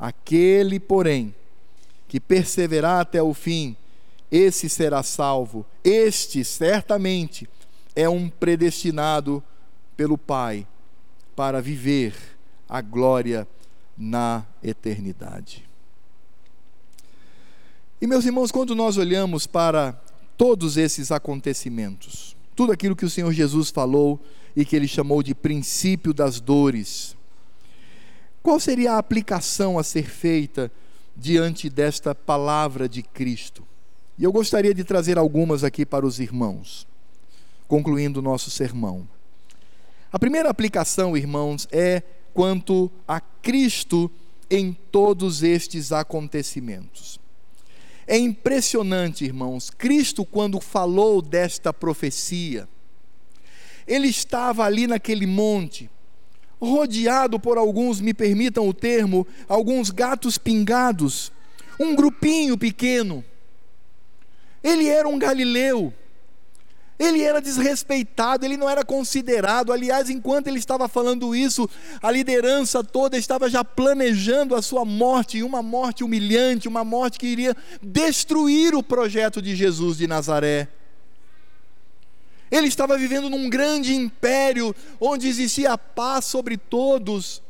[0.00, 1.34] Aquele, porém,
[2.08, 3.76] que perseverar até o fim,
[4.30, 5.66] esse será salvo.
[5.84, 7.46] Este, certamente,
[7.94, 9.44] é um predestinado
[9.96, 10.66] pelo Pai
[11.36, 12.14] para viver
[12.66, 13.46] a glória
[13.96, 15.68] na eternidade.
[18.00, 19.92] E, meus irmãos, quando nós olhamos para
[20.38, 24.18] todos esses acontecimentos, tudo aquilo que o Senhor Jesus falou
[24.56, 27.14] e que ele chamou de princípio das dores,
[28.42, 30.70] qual seria a aplicação a ser feita
[31.16, 33.66] diante desta palavra de Cristo?
[34.18, 36.86] E eu gostaria de trazer algumas aqui para os irmãos,
[37.66, 39.08] concluindo o nosso sermão.
[40.12, 42.02] A primeira aplicação, irmãos, é
[42.34, 44.10] quanto a Cristo
[44.50, 47.20] em todos estes acontecimentos.
[48.06, 52.68] É impressionante, irmãos, Cristo, quando falou desta profecia,
[53.86, 55.88] ele estava ali naquele monte,
[56.60, 61.32] rodeado por alguns, me permitam o termo, alguns gatos pingados,
[61.78, 63.24] um grupinho pequeno.
[64.62, 65.92] Ele era um galileu.
[66.98, 69.72] Ele era desrespeitado, ele não era considerado.
[69.72, 71.66] Aliás, enquanto ele estava falando isso,
[72.02, 77.26] a liderança toda estava já planejando a sua morte, uma morte humilhante, uma morte que
[77.26, 80.68] iria destruir o projeto de Jesus de Nazaré.
[82.50, 87.42] Ele estava vivendo num grande império onde existia paz sobre todos.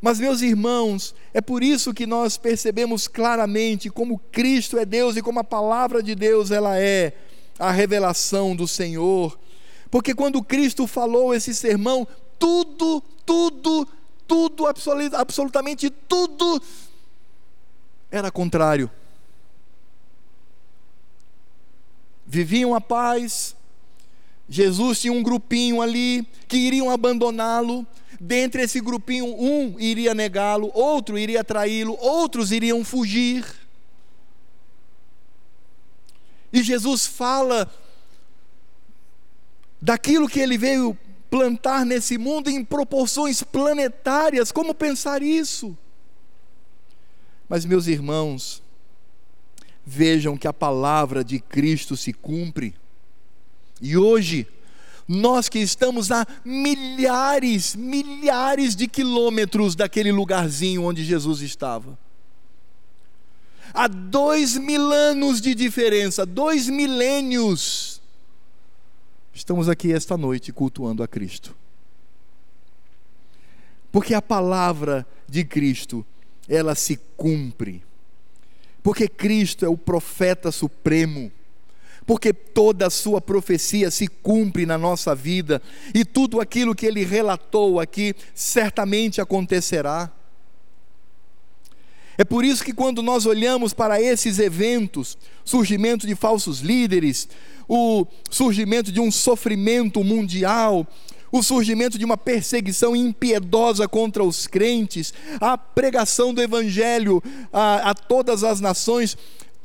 [0.00, 5.22] Mas, meus irmãos, é por isso que nós percebemos claramente como Cristo é Deus e
[5.22, 7.14] como a palavra de Deus ela é
[7.58, 9.38] a revelação do Senhor.
[9.90, 12.06] Porque quando Cristo falou esse sermão,
[12.38, 13.88] tudo, tudo,
[14.26, 14.66] tudo,
[15.14, 16.60] absolutamente tudo
[18.10, 18.88] era contrário.
[22.24, 23.56] Viviam a paz,
[24.48, 27.86] Jesus tinha um grupinho ali que iriam abandoná-lo.
[28.20, 33.44] Dentre esse grupinho, um iria negá-lo, outro iria traí-lo, outros iriam fugir.
[36.52, 37.68] E Jesus fala
[39.82, 40.96] daquilo que ele veio
[41.28, 44.52] plantar nesse mundo em proporções planetárias.
[44.52, 45.76] Como pensar isso?
[47.48, 48.62] Mas, meus irmãos,
[49.84, 52.74] vejam que a palavra de Cristo se cumpre.
[53.84, 54.46] E hoje,
[55.06, 61.98] nós que estamos a milhares, milhares de quilômetros daquele lugarzinho onde Jesus estava.
[63.74, 68.00] Há dois mil anos de diferença, dois milênios.
[69.34, 71.54] Estamos aqui esta noite cultuando a Cristo.
[73.92, 76.06] Porque a palavra de Cristo,
[76.48, 77.84] ela se cumpre.
[78.82, 81.30] Porque Cristo é o profeta supremo
[82.06, 85.60] porque toda a sua profecia se cumpre na nossa vida
[85.94, 90.10] e tudo aquilo que ele relatou aqui certamente acontecerá.
[92.16, 97.28] É por isso que quando nós olhamos para esses eventos, surgimento de falsos líderes,
[97.68, 100.86] o surgimento de um sofrimento mundial,
[101.32, 107.20] o surgimento de uma perseguição impiedosa contra os crentes, a pregação do Evangelho
[107.52, 109.16] a, a todas as nações,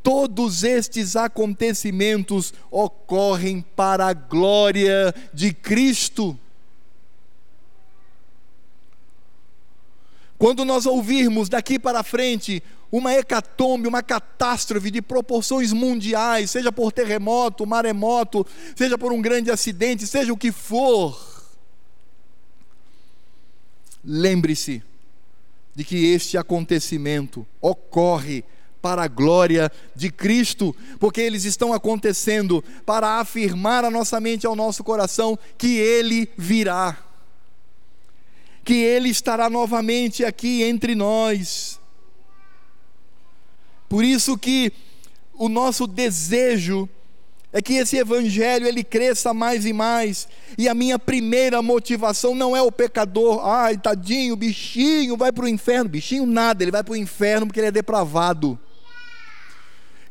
[0.01, 6.37] todos estes acontecimentos ocorrem para a glória de Cristo.
[10.37, 16.91] Quando nós ouvirmos daqui para frente uma hecatombe, uma catástrofe de proporções mundiais, seja por
[16.91, 21.15] terremoto, maremoto, seja por um grande acidente, seja o que for,
[24.03, 24.81] lembre-se
[25.75, 28.43] de que este acontecimento ocorre
[28.81, 34.47] para a glória de Cristo, porque eles estão acontecendo para afirmar a nossa mente e
[34.47, 36.97] ao nosso coração que Ele virá,
[38.63, 41.79] que Ele estará novamente aqui entre nós.
[43.87, 44.71] Por isso que
[45.33, 46.87] o nosso desejo
[47.51, 50.27] é que esse evangelho ele cresça mais e mais.
[50.57, 55.47] E a minha primeira motivação não é o pecador, ai, tadinho, bichinho, vai para o
[55.47, 55.89] inferno.
[55.89, 58.59] Bichinho nada, ele vai para o inferno porque ele é depravado.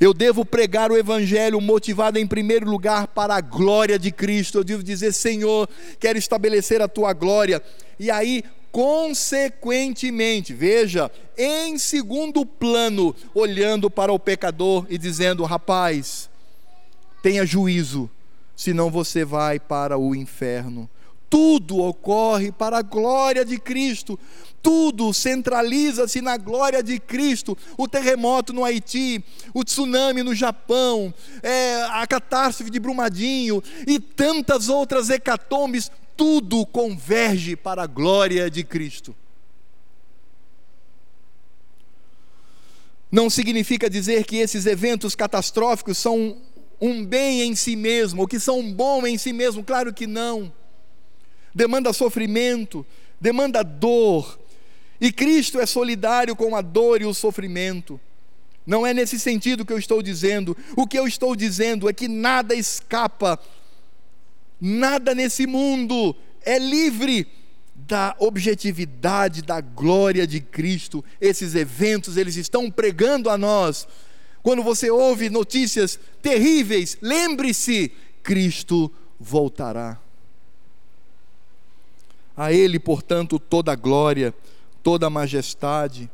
[0.01, 4.59] Eu devo pregar o Evangelho motivado em primeiro lugar para a glória de Cristo.
[4.59, 5.69] Eu devo dizer, Senhor,
[5.99, 7.61] quero estabelecer a tua glória.
[7.99, 16.31] E aí, consequentemente, veja, em segundo plano, olhando para o pecador e dizendo: rapaz,
[17.21, 18.09] tenha juízo,
[18.55, 20.89] senão você vai para o inferno.
[21.29, 24.19] Tudo ocorre para a glória de Cristo,
[24.63, 27.57] tudo centraliza-se na glória de Cristo.
[27.77, 34.69] O terremoto no Haiti, o tsunami no Japão, é, a catástrofe de Brumadinho e tantas
[34.69, 39.15] outras hecatombes, tudo converge para a glória de Cristo.
[43.11, 46.37] Não significa dizer que esses eventos catastróficos são
[46.81, 50.07] um bem em si mesmo, ou que são um bom em si mesmo, claro que
[50.07, 50.53] não.
[51.55, 52.85] Demanda sofrimento,
[53.21, 54.39] demanda dor,
[55.01, 58.01] e Cristo é solidário com a dor e o sofrimento.
[58.67, 60.57] Não é nesse sentido que eu estou dizendo.
[60.77, 63.39] O que eu estou dizendo é que nada escapa,
[64.61, 67.27] nada nesse mundo é livre
[67.75, 71.05] da objetividade da glória de Cristo.
[71.21, 73.87] Esses eventos, eles estão pregando a nós.
[74.43, 77.93] Quando você ouve notícias terríveis, lembre-se:
[78.23, 79.99] Cristo voltará.
[82.37, 84.35] A Ele, portanto, toda a glória
[84.89, 86.11] toda a majestade.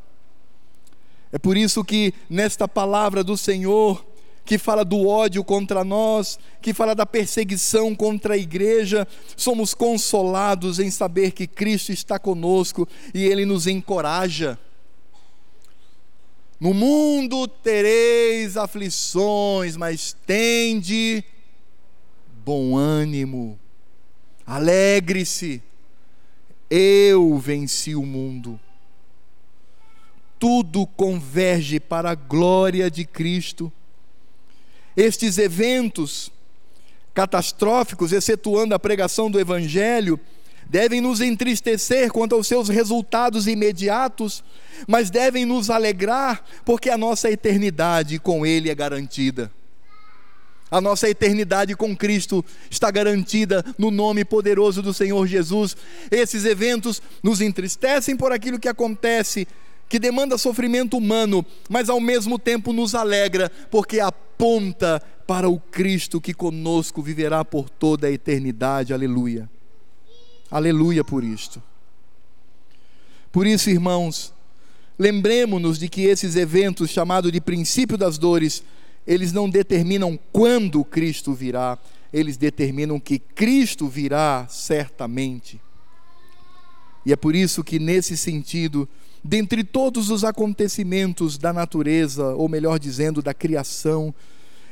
[1.31, 4.05] É por isso que nesta palavra do Senhor,
[4.45, 9.07] que fala do ódio contra nós, que fala da perseguição contra a igreja,
[9.37, 14.59] somos consolados em saber que Cristo está conosco e Ele nos encoraja.
[16.59, 21.23] No mundo tereis aflições, mas tende
[22.45, 23.57] bom ânimo,
[24.45, 25.63] alegre-se,
[26.69, 28.59] eu venci o mundo
[30.39, 33.73] tudo converge para a glória de Cristo.
[34.97, 36.31] Estes eventos
[37.13, 40.19] catastróficos, excetuando a pregação do Evangelho,
[40.69, 44.43] devem nos entristecer quanto aos seus resultados imediatos,
[44.87, 49.51] mas devem nos alegrar porque a nossa eternidade com Ele é garantida.
[50.71, 55.77] A nossa eternidade com Cristo está garantida no nome poderoso do Senhor Jesus.
[56.11, 59.47] Esses eventos nos entristecem por aquilo que acontece,
[59.89, 66.21] que demanda sofrimento humano, mas ao mesmo tempo nos alegra, porque aponta para o Cristo
[66.21, 68.93] que conosco viverá por toda a eternidade.
[68.93, 69.49] Aleluia.
[70.51, 71.63] Aleluia por isto.
[73.33, 74.33] Por isso, irmãos,
[74.99, 78.63] lembremos-nos de que esses eventos, chamados de princípio das dores,
[79.07, 81.79] eles não determinam quando Cristo virá,
[82.13, 85.61] eles determinam que Cristo virá certamente.
[87.05, 88.89] E é por isso que, nesse sentido,
[89.25, 94.15] dentre todos os acontecimentos da natureza, ou melhor dizendo, da criação,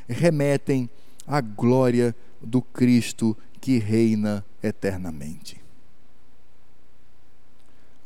[0.07, 0.91] remetem
[1.27, 5.59] à glória do Cristo que reina eternamente.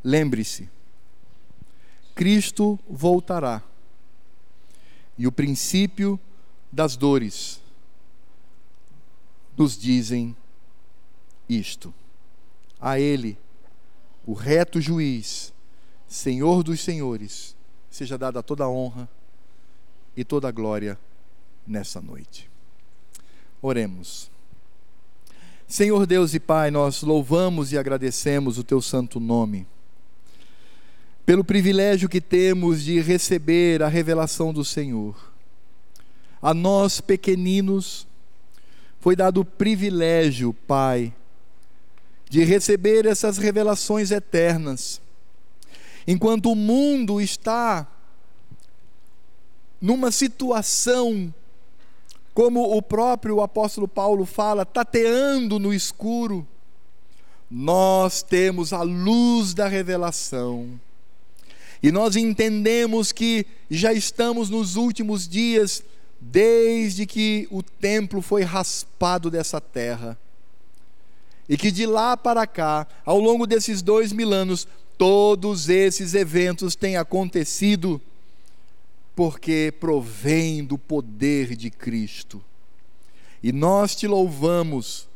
[0.04, 0.68] Lembre-se,
[2.14, 3.60] Cristo voltará,
[5.18, 6.20] e o princípio
[6.70, 7.60] das dores
[9.56, 10.36] nos dizem
[11.48, 11.92] isto.
[12.78, 13.36] A Ele,
[14.24, 15.52] o reto juiz,
[16.08, 17.56] Senhor dos senhores,
[17.90, 19.08] seja dada toda a honra
[20.16, 20.98] e toda a glória
[21.66, 22.48] nessa noite.
[23.60, 24.30] Oremos.
[25.66, 29.66] Senhor Deus e Pai, nós louvamos e agradecemos o teu santo nome,
[31.24, 35.32] pelo privilégio que temos de receber a revelação do Senhor.
[36.40, 38.06] A nós pequeninos,
[39.00, 41.12] foi dado o privilégio, Pai,
[42.28, 45.00] de receber essas revelações eternas.
[46.06, 47.86] Enquanto o mundo está
[49.80, 51.34] numa situação,
[52.32, 56.46] como o próprio apóstolo Paulo fala, tateando no escuro,
[57.50, 60.78] nós temos a luz da revelação.
[61.82, 65.82] E nós entendemos que já estamos nos últimos dias
[66.20, 70.18] desde que o templo foi raspado dessa terra.
[71.48, 74.66] E que de lá para cá, ao longo desses dois mil anos,
[74.98, 78.00] todos esses eventos têm acontecido
[79.14, 82.42] porque provém do poder de Cristo.
[83.42, 85.08] E nós te louvamos,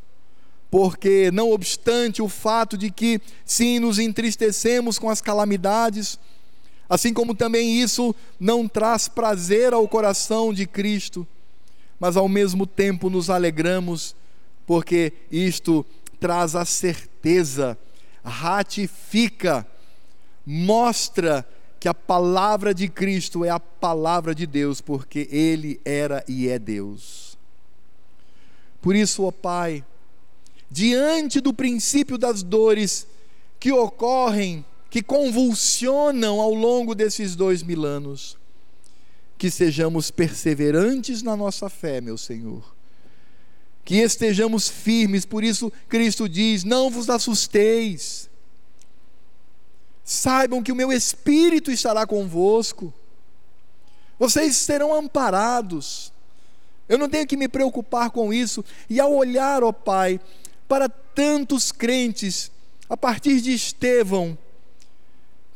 [0.70, 6.18] porque, não obstante o fato de que, sim, nos entristecemos com as calamidades,
[6.91, 11.24] Assim como também isso não traz prazer ao coração de Cristo,
[12.01, 14.16] mas ao mesmo tempo nos alegramos,
[14.66, 15.87] porque isto
[16.18, 17.78] traz a certeza,
[18.31, 19.66] ratifica,
[20.47, 21.47] mostra
[21.78, 26.59] que a palavra de Cristo é a palavra de Deus, porque Ele era e é
[26.59, 27.39] Deus.
[28.81, 29.85] Por isso, ó Pai,
[30.70, 33.07] diante do princípio das dores
[33.59, 38.37] que ocorrem que convulsionam ao longo desses dois mil anos.
[39.39, 42.62] Que sejamos perseverantes na nossa fé, meu Senhor.
[43.91, 48.30] Que estejamos firmes, por isso Cristo diz: Não vos assusteis.
[50.05, 52.95] Saibam que o meu Espírito estará convosco.
[54.16, 56.12] Vocês serão amparados.
[56.88, 58.64] Eu não tenho que me preocupar com isso.
[58.88, 60.20] E ao olhar, ó Pai,
[60.68, 62.49] para tantos crentes,
[62.88, 64.38] a partir de Estevão,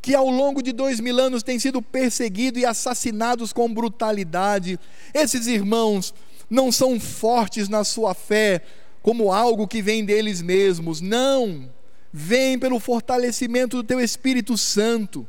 [0.01, 4.77] que ao longo de dois mil anos têm sido perseguidos e assassinados com brutalidade.
[5.13, 6.13] Esses irmãos
[6.49, 8.61] não são fortes na sua fé
[9.01, 11.71] como algo que vem deles mesmos, não.
[12.11, 15.27] Vem pelo fortalecimento do teu Espírito Santo.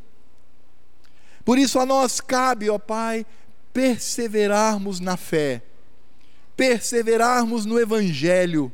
[1.45, 3.27] Por isso a nós cabe, ó Pai,
[3.73, 5.63] perseverarmos na fé,
[6.57, 8.73] perseverarmos no Evangelho,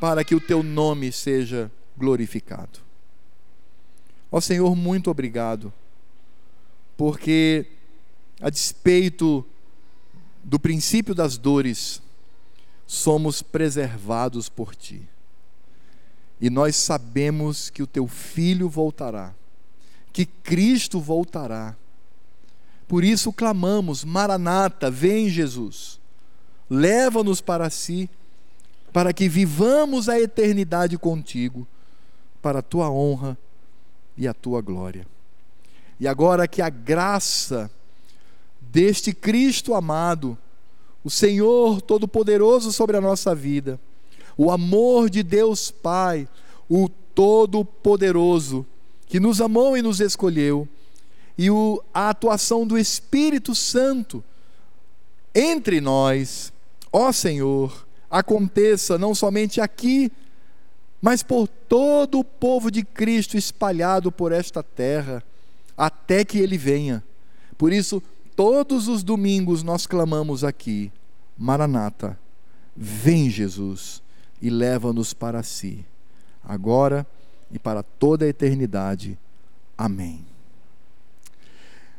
[0.00, 2.80] para que o teu nome seja glorificado.
[4.32, 5.72] Ó Senhor, muito obrigado,
[6.96, 7.66] porque
[8.40, 9.46] a despeito
[10.44, 12.02] do princípio das dores,
[12.86, 15.02] somos preservados por Ti.
[16.40, 19.34] E nós sabemos que o Teu Filho voltará,
[20.12, 21.74] que Cristo voltará.
[22.86, 25.98] Por isso clamamos: Maranata, vem Jesus,
[26.68, 28.10] leva-nos para si,
[28.92, 31.66] para que vivamos a eternidade contigo,
[32.42, 33.38] para a Tua honra
[34.16, 35.06] e a tua glória.
[35.98, 37.70] E agora que a graça
[38.74, 40.36] deste Cristo amado,
[41.04, 43.78] o Senhor Todo-Poderoso sobre a nossa vida,
[44.36, 46.28] o amor de Deus Pai,
[46.68, 48.66] o Todo-Poderoso,
[49.06, 50.68] que nos amou e nos escolheu,
[51.38, 54.24] e o, a atuação do Espírito Santo
[55.32, 56.52] entre nós,
[56.92, 60.10] ó Senhor, aconteça não somente aqui,
[61.00, 65.22] mas por todo o povo de Cristo espalhado por esta terra,
[65.76, 67.04] até que ele venha.
[67.56, 68.02] Por isso,
[68.36, 70.92] todos os domingos nós clamamos aqui:
[71.36, 72.18] Maranata,
[72.76, 74.02] vem Jesus
[74.40, 75.84] e leva-nos para si,
[76.42, 77.06] agora
[77.50, 79.18] e para toda a eternidade.
[79.76, 80.24] Amém.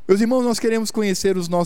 [0.08, 1.64] Meus irmãos, nós queremos conhecer os nossos